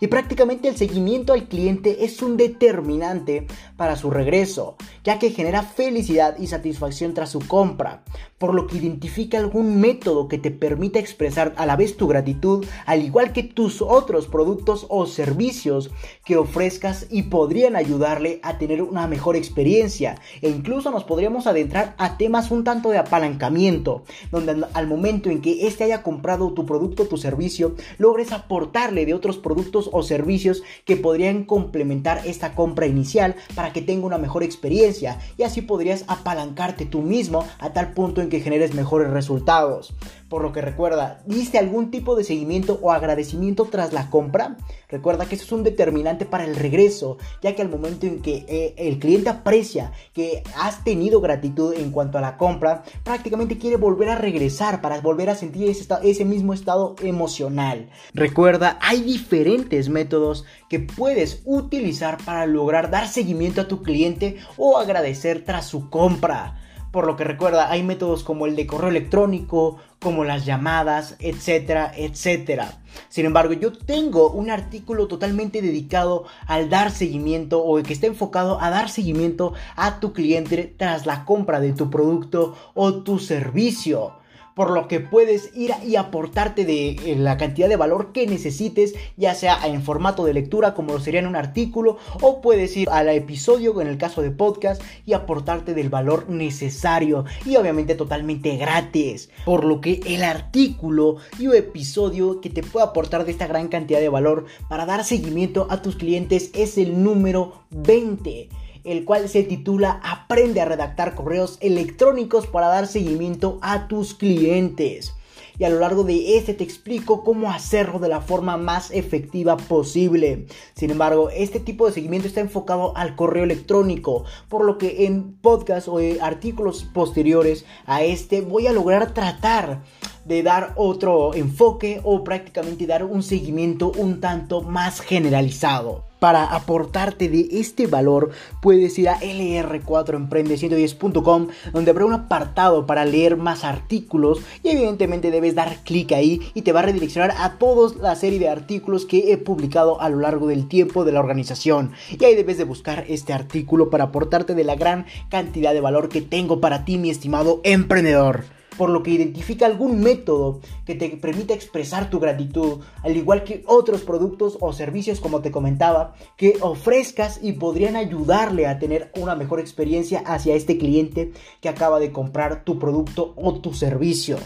Y 0.00 0.06
prácticamente 0.06 0.68
el 0.68 0.76
seguimiento 0.76 1.32
al 1.32 1.48
cliente 1.48 2.04
es 2.04 2.22
un 2.22 2.36
determinante 2.36 3.46
para 3.76 3.96
su 3.96 4.10
regreso, 4.10 4.76
ya 5.04 5.18
que 5.18 5.30
genera 5.30 5.62
felicidad 5.62 6.36
y 6.38 6.46
satisfacción 6.46 7.14
tras 7.14 7.30
su 7.30 7.40
compra, 7.40 8.02
por 8.38 8.54
lo 8.54 8.66
que 8.66 8.78
identifica 8.78 9.38
algún 9.38 9.80
método 9.80 10.28
que 10.28 10.38
te 10.38 10.50
permita 10.50 10.98
expresar 10.98 11.54
a 11.56 11.66
la 11.66 11.76
vez 11.76 11.96
tu 11.96 12.06
gratitud, 12.06 12.64
al 12.86 13.02
igual 13.02 13.32
que 13.32 13.42
tus 13.42 13.82
otros 13.82 14.26
productos 14.26 14.86
o 14.88 15.06
servicios 15.06 15.90
que 16.24 16.36
ofrezcas 16.36 17.06
y 17.10 17.24
podrían 17.24 17.76
ayudarle 17.76 18.40
a 18.42 18.58
tener 18.58 18.82
una 18.82 19.06
mejor 19.06 19.36
experiencia. 19.36 20.20
E 20.42 20.48
incluso 20.48 20.90
nos 20.90 21.04
podríamos 21.04 21.46
adentrar 21.46 21.94
a 21.98 22.16
temas 22.16 22.50
un 22.50 22.64
tanto 22.64 22.90
de 22.90 22.98
apalancamiento, 22.98 24.04
donde 24.30 24.64
al 24.72 24.86
momento 24.86 25.30
en 25.30 25.40
que 25.40 25.66
éste 25.66 25.84
haya 25.84 26.02
comprado 26.02 26.52
tu 26.52 26.64
producto 26.64 27.04
o 27.04 27.06
tu 27.06 27.16
servicio, 27.16 27.74
logres 27.98 28.32
aportarle 28.32 29.06
de 29.06 29.14
otros 29.14 29.38
productos 29.38 29.87
o 29.92 30.02
servicios 30.02 30.62
que 30.84 30.96
podrían 30.96 31.44
complementar 31.44 32.22
esta 32.26 32.54
compra 32.54 32.86
inicial 32.86 33.36
para 33.54 33.72
que 33.72 33.82
tenga 33.82 34.06
una 34.06 34.18
mejor 34.18 34.42
experiencia 34.42 35.18
y 35.36 35.42
así 35.42 35.62
podrías 35.62 36.04
apalancarte 36.08 36.86
tú 36.86 37.02
mismo 37.02 37.44
a 37.58 37.72
tal 37.72 37.92
punto 37.92 38.20
en 38.20 38.28
que 38.28 38.40
generes 38.40 38.74
mejores 38.74 39.10
resultados. 39.10 39.94
Por 40.28 40.42
lo 40.42 40.52
que 40.52 40.60
recuerda, 40.60 41.22
¿diste 41.24 41.56
algún 41.56 41.90
tipo 41.90 42.14
de 42.14 42.22
seguimiento 42.22 42.78
o 42.82 42.92
agradecimiento 42.92 43.64
tras 43.64 43.94
la 43.94 44.10
compra? 44.10 44.58
Recuerda 44.90 45.24
que 45.24 45.36
eso 45.36 45.44
es 45.44 45.52
un 45.52 45.64
determinante 45.64 46.26
para 46.26 46.44
el 46.44 46.54
regreso, 46.54 47.16
ya 47.42 47.54
que 47.54 47.62
al 47.62 47.70
momento 47.70 48.06
en 48.06 48.20
que 48.20 48.44
eh, 48.46 48.74
el 48.76 48.98
cliente 48.98 49.30
aprecia 49.30 49.92
que 50.12 50.42
has 50.54 50.84
tenido 50.84 51.22
gratitud 51.22 51.74
en 51.74 51.90
cuanto 51.92 52.18
a 52.18 52.20
la 52.20 52.36
compra, 52.36 52.82
prácticamente 53.04 53.56
quiere 53.56 53.76
volver 53.76 54.10
a 54.10 54.16
regresar 54.16 54.82
para 54.82 55.00
volver 55.00 55.30
a 55.30 55.34
sentir 55.34 55.68
ese 55.70 56.24
mismo 56.26 56.52
estado 56.52 56.94
emocional. 57.02 57.88
Recuerda, 58.12 58.78
hay 58.82 59.00
diferentes 59.00 59.77
métodos 59.86 60.44
que 60.68 60.80
puedes 60.80 61.42
utilizar 61.44 62.18
para 62.24 62.46
lograr 62.46 62.90
dar 62.90 63.06
seguimiento 63.06 63.60
a 63.60 63.68
tu 63.68 63.84
cliente 63.84 64.38
o 64.56 64.78
agradecer 64.78 65.44
tras 65.44 65.66
su 65.66 65.88
compra. 65.90 66.56
Por 66.90 67.06
lo 67.06 67.16
que 67.16 67.24
recuerda, 67.24 67.70
hay 67.70 67.82
métodos 67.82 68.24
como 68.24 68.46
el 68.46 68.56
de 68.56 68.66
correo 68.66 68.88
electrónico, 68.88 69.76
como 70.00 70.24
las 70.24 70.46
llamadas, 70.46 71.16
etcétera, 71.20 71.92
etcétera. 71.94 72.80
Sin 73.10 73.26
embargo, 73.26 73.52
yo 73.52 73.72
tengo 73.72 74.30
un 74.30 74.50
artículo 74.50 75.06
totalmente 75.06 75.60
dedicado 75.60 76.24
al 76.46 76.70
dar 76.70 76.90
seguimiento 76.90 77.62
o 77.62 77.80
que 77.82 77.92
está 77.92 78.06
enfocado 78.06 78.60
a 78.60 78.70
dar 78.70 78.88
seguimiento 78.88 79.52
a 79.76 80.00
tu 80.00 80.12
cliente 80.12 80.74
tras 80.76 81.04
la 81.04 81.24
compra 81.26 81.60
de 81.60 81.74
tu 81.74 81.90
producto 81.90 82.56
o 82.74 83.02
tu 83.02 83.18
servicio 83.18 84.14
por 84.58 84.72
lo 84.72 84.88
que 84.88 84.98
puedes 84.98 85.56
ir 85.56 85.70
y 85.86 85.94
aportarte 85.94 86.64
de 86.64 86.90
eh, 86.90 87.14
la 87.16 87.36
cantidad 87.36 87.68
de 87.68 87.76
valor 87.76 88.10
que 88.10 88.26
necesites, 88.26 88.92
ya 89.16 89.36
sea 89.36 89.64
en 89.64 89.84
formato 89.84 90.24
de 90.24 90.34
lectura 90.34 90.74
como 90.74 90.94
lo 90.94 90.98
sería 90.98 91.20
en 91.20 91.28
un 91.28 91.36
artículo, 91.36 91.98
o 92.22 92.40
puedes 92.40 92.76
ir 92.76 92.88
al 92.90 93.08
episodio 93.08 93.80
en 93.80 93.86
el 93.86 93.98
caso 93.98 94.20
de 94.20 94.32
podcast 94.32 94.82
y 95.06 95.12
aportarte 95.12 95.74
del 95.74 95.90
valor 95.90 96.28
necesario 96.28 97.24
y 97.46 97.54
obviamente 97.54 97.94
totalmente 97.94 98.56
gratis. 98.56 99.30
Por 99.44 99.62
lo 99.62 99.80
que 99.80 100.00
el 100.04 100.24
artículo 100.24 101.18
y 101.38 101.46
o 101.46 101.54
episodio 101.54 102.40
que 102.40 102.50
te 102.50 102.64
puede 102.64 102.84
aportar 102.84 103.24
de 103.24 103.30
esta 103.30 103.46
gran 103.46 103.68
cantidad 103.68 104.00
de 104.00 104.08
valor 104.08 104.46
para 104.68 104.86
dar 104.86 105.04
seguimiento 105.04 105.68
a 105.70 105.82
tus 105.82 105.94
clientes 105.94 106.50
es 106.52 106.78
el 106.78 107.04
número 107.04 107.62
20 107.70 108.48
el 108.84 109.04
cual 109.04 109.28
se 109.28 109.42
titula 109.42 110.00
Aprende 110.02 110.60
a 110.60 110.64
redactar 110.64 111.14
correos 111.14 111.58
electrónicos 111.60 112.46
para 112.46 112.68
dar 112.68 112.86
seguimiento 112.86 113.58
a 113.62 113.88
tus 113.88 114.14
clientes. 114.14 115.14
Y 115.58 115.64
a 115.64 115.70
lo 115.70 115.80
largo 115.80 116.04
de 116.04 116.38
este 116.38 116.54
te 116.54 116.62
explico 116.62 117.24
cómo 117.24 117.50
hacerlo 117.50 117.98
de 117.98 118.08
la 118.08 118.20
forma 118.20 118.56
más 118.56 118.92
efectiva 118.92 119.56
posible. 119.56 120.46
Sin 120.74 120.90
embargo, 120.90 121.30
este 121.30 121.58
tipo 121.58 121.86
de 121.86 121.92
seguimiento 121.92 122.28
está 122.28 122.40
enfocado 122.40 122.96
al 122.96 123.16
correo 123.16 123.42
electrónico, 123.42 124.24
por 124.48 124.64
lo 124.64 124.78
que 124.78 125.06
en 125.06 125.34
podcast 125.34 125.88
o 125.88 125.98
artículos 126.20 126.84
posteriores 126.84 127.64
a 127.86 128.04
este 128.04 128.40
voy 128.40 128.68
a 128.68 128.72
lograr 128.72 129.12
tratar 129.14 129.82
de 130.24 130.44
dar 130.44 130.74
otro 130.76 131.34
enfoque 131.34 132.00
o 132.04 132.22
prácticamente 132.22 132.86
dar 132.86 133.02
un 133.02 133.24
seguimiento 133.24 133.90
un 133.96 134.20
tanto 134.20 134.62
más 134.62 135.00
generalizado. 135.00 136.07
Para 136.18 136.44
aportarte 136.44 137.28
de 137.28 137.48
este 137.52 137.86
valor 137.86 138.30
puedes 138.60 138.98
ir 138.98 139.08
a 139.08 139.20
lr4emprende110.com 139.20 141.46
donde 141.72 141.90
habrá 141.90 142.04
un 142.04 142.12
apartado 142.12 142.86
para 142.86 143.04
leer 143.04 143.36
más 143.36 143.64
artículos 143.64 144.40
y 144.62 144.70
evidentemente 144.70 145.30
debes 145.30 145.54
dar 145.54 145.76
clic 145.84 146.12
ahí 146.12 146.40
y 146.54 146.62
te 146.62 146.72
va 146.72 146.80
a 146.80 146.84
redireccionar 146.84 147.34
a 147.38 147.58
toda 147.58 147.94
la 148.00 148.16
serie 148.16 148.38
de 148.38 148.48
artículos 148.48 149.06
que 149.06 149.32
he 149.32 149.38
publicado 149.38 150.00
a 150.00 150.08
lo 150.08 150.20
largo 150.20 150.48
del 150.48 150.66
tiempo 150.66 151.04
de 151.04 151.12
la 151.12 151.20
organización. 151.20 151.92
Y 152.10 152.24
ahí 152.24 152.34
debes 152.34 152.58
de 152.58 152.64
buscar 152.64 153.04
este 153.08 153.32
artículo 153.32 153.90
para 153.90 154.04
aportarte 154.04 154.54
de 154.54 154.64
la 154.64 154.74
gran 154.74 155.06
cantidad 155.28 155.72
de 155.72 155.80
valor 155.80 156.08
que 156.08 156.22
tengo 156.22 156.60
para 156.60 156.84
ti 156.84 156.98
mi 156.98 157.10
estimado 157.10 157.60
emprendedor 157.64 158.57
por 158.78 158.88
lo 158.88 159.02
que 159.02 159.10
identifica 159.10 159.66
algún 159.66 160.00
método 160.00 160.60
que 160.86 160.94
te 160.94 161.10
permita 161.10 161.52
expresar 161.52 162.08
tu 162.08 162.20
gratitud, 162.20 162.78
al 163.02 163.16
igual 163.16 163.44
que 163.44 163.64
otros 163.66 164.02
productos 164.02 164.56
o 164.60 164.72
servicios 164.72 165.20
como 165.20 165.42
te 165.42 165.50
comentaba, 165.50 166.14
que 166.36 166.56
ofrezcas 166.60 167.40
y 167.42 167.52
podrían 167.52 167.96
ayudarle 167.96 168.66
a 168.66 168.78
tener 168.78 169.10
una 169.16 169.34
mejor 169.34 169.60
experiencia 169.60 170.22
hacia 170.24 170.54
este 170.54 170.78
cliente 170.78 171.32
que 171.60 171.68
acaba 171.68 171.98
de 171.98 172.12
comprar 172.12 172.64
tu 172.64 172.78
producto 172.78 173.34
o 173.36 173.60
tu 173.60 173.74
servicio. 173.74 174.38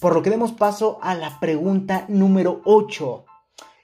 Por 0.00 0.14
lo 0.14 0.22
que 0.22 0.30
demos 0.30 0.52
paso 0.52 0.98
a 1.02 1.14
la 1.14 1.40
pregunta 1.40 2.06
número 2.08 2.60
8 2.64 3.24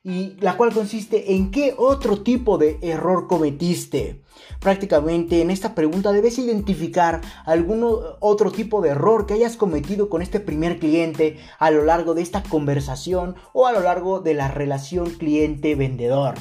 y 0.02 0.36
la 0.40 0.56
cual 0.56 0.72
consiste 0.72 1.34
en 1.34 1.50
qué 1.50 1.74
otro 1.76 2.22
tipo 2.22 2.56
de 2.56 2.78
error 2.80 3.26
cometiste. 3.26 4.22
Prácticamente 4.58 5.42
en 5.42 5.50
esta 5.50 5.74
pregunta 5.74 6.12
debes 6.12 6.38
identificar 6.38 7.20
algún 7.44 7.86
otro 8.20 8.50
tipo 8.50 8.80
de 8.80 8.90
error 8.90 9.26
que 9.26 9.34
hayas 9.34 9.56
cometido 9.56 10.08
con 10.08 10.22
este 10.22 10.40
primer 10.40 10.78
cliente 10.78 11.38
a 11.58 11.70
lo 11.70 11.84
largo 11.84 12.14
de 12.14 12.22
esta 12.22 12.42
conversación 12.42 13.36
o 13.52 13.66
a 13.66 13.72
lo 13.72 13.80
largo 13.80 14.20
de 14.20 14.34
la 14.34 14.48
relación 14.48 15.10
cliente-vendedor. 15.10 16.34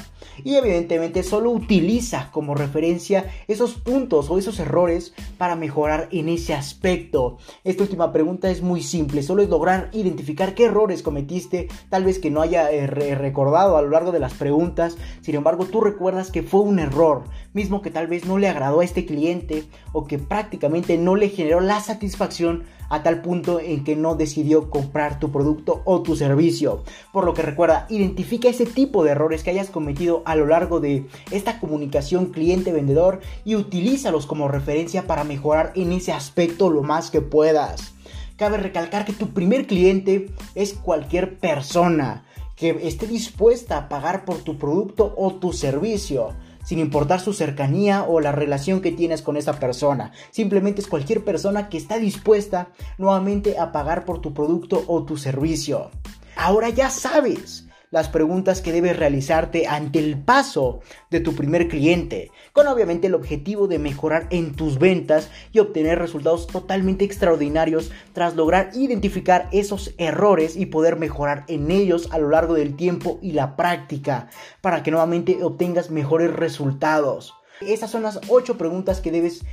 Y 0.44 0.54
evidentemente 0.54 1.22
solo 1.22 1.50
utiliza 1.50 2.30
como 2.32 2.54
referencia 2.54 3.30
esos 3.48 3.74
puntos 3.74 4.30
o 4.30 4.38
esos 4.38 4.58
errores 4.58 5.14
para 5.38 5.56
mejorar 5.56 6.08
en 6.12 6.28
ese 6.28 6.54
aspecto. 6.54 7.38
Esta 7.64 7.82
última 7.82 8.12
pregunta 8.12 8.50
es 8.50 8.62
muy 8.62 8.82
simple, 8.82 9.22
solo 9.22 9.42
es 9.42 9.48
lograr 9.48 9.90
identificar 9.92 10.54
qué 10.54 10.64
errores 10.64 11.02
cometiste, 11.02 11.68
tal 11.90 12.04
vez 12.04 12.18
que 12.18 12.30
no 12.30 12.40
haya 12.40 12.70
eh, 12.70 13.14
a 13.56 13.82
lo 13.82 13.90
largo 13.90 14.12
de 14.12 14.20
las 14.20 14.34
preguntas, 14.34 14.96
sin 15.20 15.34
embargo 15.34 15.66
tú 15.66 15.80
recuerdas 15.80 16.30
que 16.30 16.42
fue 16.42 16.60
un 16.60 16.78
error, 16.78 17.24
mismo 17.52 17.82
que 17.82 17.90
tal 17.90 18.06
vez 18.06 18.26
no 18.26 18.38
le 18.38 18.48
agradó 18.48 18.80
a 18.80 18.84
este 18.84 19.06
cliente 19.06 19.64
o 19.92 20.06
que 20.06 20.18
prácticamente 20.18 20.96
no 20.98 21.16
le 21.16 21.28
generó 21.28 21.60
la 21.60 21.80
satisfacción 21.80 22.64
a 22.90 23.02
tal 23.02 23.22
punto 23.22 23.60
en 23.60 23.84
que 23.84 23.96
no 23.96 24.16
decidió 24.16 24.68
comprar 24.68 25.18
tu 25.18 25.30
producto 25.30 25.82
o 25.84 26.02
tu 26.02 26.16
servicio. 26.16 26.82
Por 27.12 27.24
lo 27.24 27.34
que 27.34 27.42
recuerda, 27.42 27.86
identifica 27.88 28.48
ese 28.48 28.66
tipo 28.66 29.04
de 29.04 29.12
errores 29.12 29.42
que 29.42 29.50
hayas 29.50 29.70
cometido 29.70 30.22
a 30.26 30.34
lo 30.36 30.46
largo 30.46 30.80
de 30.80 31.06
esta 31.30 31.60
comunicación 31.60 32.26
cliente-vendedor 32.26 33.20
y 33.44 33.54
utilízalos 33.54 34.26
como 34.26 34.48
referencia 34.48 35.06
para 35.06 35.24
mejorar 35.24 35.72
en 35.76 35.92
ese 35.92 36.12
aspecto 36.12 36.68
lo 36.68 36.82
más 36.82 37.10
que 37.10 37.20
puedas. 37.20 37.94
Cabe 38.36 38.56
recalcar 38.56 39.04
que 39.04 39.12
tu 39.12 39.34
primer 39.34 39.66
cliente 39.66 40.30
es 40.54 40.72
cualquier 40.72 41.38
persona 41.38 42.24
que 42.60 42.78
esté 42.86 43.06
dispuesta 43.06 43.78
a 43.78 43.88
pagar 43.88 44.26
por 44.26 44.36
tu 44.44 44.58
producto 44.58 45.14
o 45.16 45.36
tu 45.36 45.54
servicio 45.54 46.34
sin 46.62 46.78
importar 46.78 47.18
su 47.18 47.32
cercanía 47.32 48.04
o 48.04 48.20
la 48.20 48.32
relación 48.32 48.82
que 48.82 48.92
tienes 48.92 49.22
con 49.22 49.38
esa 49.38 49.58
persona. 49.58 50.12
Simplemente 50.30 50.82
es 50.82 50.86
cualquier 50.86 51.24
persona 51.24 51.70
que 51.70 51.78
está 51.78 51.98
dispuesta 51.98 52.68
nuevamente 52.98 53.58
a 53.58 53.72
pagar 53.72 54.04
por 54.04 54.20
tu 54.20 54.34
producto 54.34 54.84
o 54.88 55.04
tu 55.04 55.16
servicio. 55.16 55.90
Ahora 56.36 56.68
ya 56.68 56.90
sabes 56.90 57.66
las 57.90 58.08
preguntas 58.08 58.60
que 58.60 58.72
debes 58.72 58.96
realizarte 58.96 59.66
ante 59.66 59.98
el 59.98 60.16
paso 60.18 60.80
de 61.10 61.20
tu 61.20 61.34
primer 61.34 61.68
cliente, 61.68 62.30
con 62.52 62.66
obviamente 62.68 63.08
el 63.08 63.14
objetivo 63.14 63.66
de 63.66 63.78
mejorar 63.78 64.28
en 64.30 64.54
tus 64.54 64.78
ventas 64.78 65.30
y 65.52 65.58
obtener 65.58 65.98
resultados 65.98 66.46
totalmente 66.46 67.04
extraordinarios 67.04 67.90
tras 68.12 68.36
lograr 68.36 68.70
identificar 68.74 69.48
esos 69.52 69.94
errores 69.98 70.56
y 70.56 70.66
poder 70.66 70.96
mejorar 70.96 71.44
en 71.48 71.70
ellos 71.70 72.08
a 72.12 72.18
lo 72.18 72.30
largo 72.30 72.54
del 72.54 72.76
tiempo 72.76 73.18
y 73.22 73.32
la 73.32 73.56
práctica 73.56 74.28
para 74.60 74.82
que 74.82 74.90
nuevamente 74.90 75.42
obtengas 75.42 75.90
mejores 75.90 76.32
resultados. 76.32 77.39
Esas 77.60 77.90
son 77.90 78.02
las 78.02 78.18
8 78.28 78.56
preguntas 78.56 79.00
que 79.00 79.12
debes 79.12 79.44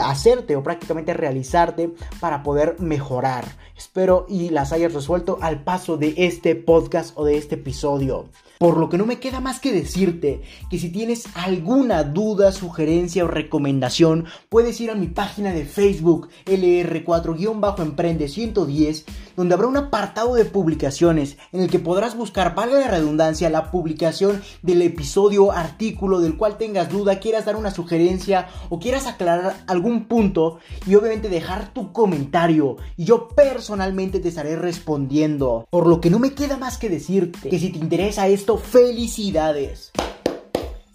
hacerte 0.00 0.54
o 0.54 0.62
prácticamente 0.62 1.12
realizarte 1.12 1.92
para 2.20 2.44
poder 2.44 2.76
mejorar. 2.78 3.46
Espero 3.76 4.26
y 4.28 4.50
las 4.50 4.72
hayas 4.72 4.92
resuelto 4.92 5.38
al 5.40 5.64
paso 5.64 5.96
de 5.96 6.14
este 6.16 6.54
podcast 6.54 7.12
o 7.16 7.24
de 7.24 7.36
este 7.36 7.56
episodio. 7.56 8.26
Por 8.58 8.76
lo 8.76 8.88
que 8.88 8.98
no 8.98 9.06
me 9.06 9.20
queda 9.20 9.38
más 9.38 9.60
que 9.60 9.72
decirte 9.72 10.42
que 10.68 10.80
si 10.80 10.90
tienes 10.90 11.26
alguna 11.34 12.02
duda, 12.02 12.50
sugerencia 12.50 13.24
o 13.24 13.28
recomendación, 13.28 14.24
puedes 14.48 14.80
ir 14.80 14.90
a 14.90 14.96
mi 14.96 15.06
página 15.06 15.52
de 15.52 15.64
Facebook 15.64 16.28
LR4-Emprende 16.46 18.26
110, 18.26 19.04
donde 19.36 19.54
habrá 19.54 19.68
un 19.68 19.76
apartado 19.76 20.34
de 20.34 20.44
publicaciones 20.44 21.36
en 21.52 21.60
el 21.60 21.70
que 21.70 21.78
podrás 21.78 22.16
buscar, 22.16 22.56
valga 22.56 22.80
la 22.80 22.88
redundancia, 22.88 23.48
la 23.48 23.70
publicación 23.70 24.42
del 24.62 24.82
episodio, 24.82 25.52
artículo 25.52 26.18
del 26.18 26.36
cual 26.36 26.58
tengas 26.58 26.88
duda, 26.88 27.20
quieras 27.20 27.46
una 27.56 27.70
sugerencia 27.70 28.48
o 28.68 28.78
quieras 28.78 29.06
aclarar 29.06 29.56
algún 29.66 30.06
punto 30.06 30.58
y 30.86 30.94
obviamente 30.94 31.28
dejar 31.28 31.72
tu 31.72 31.92
comentario 31.92 32.76
y 32.96 33.04
yo 33.04 33.28
personalmente 33.28 34.20
te 34.20 34.28
estaré 34.28 34.56
respondiendo. 34.56 35.66
Por 35.70 35.86
lo 35.86 36.00
que 36.00 36.10
no 36.10 36.18
me 36.18 36.34
queda 36.34 36.56
más 36.56 36.78
que 36.78 36.88
decirte 36.88 37.48
que 37.48 37.58
si 37.58 37.70
te 37.70 37.78
interesa 37.78 38.28
esto, 38.28 38.58
felicidades. 38.58 39.92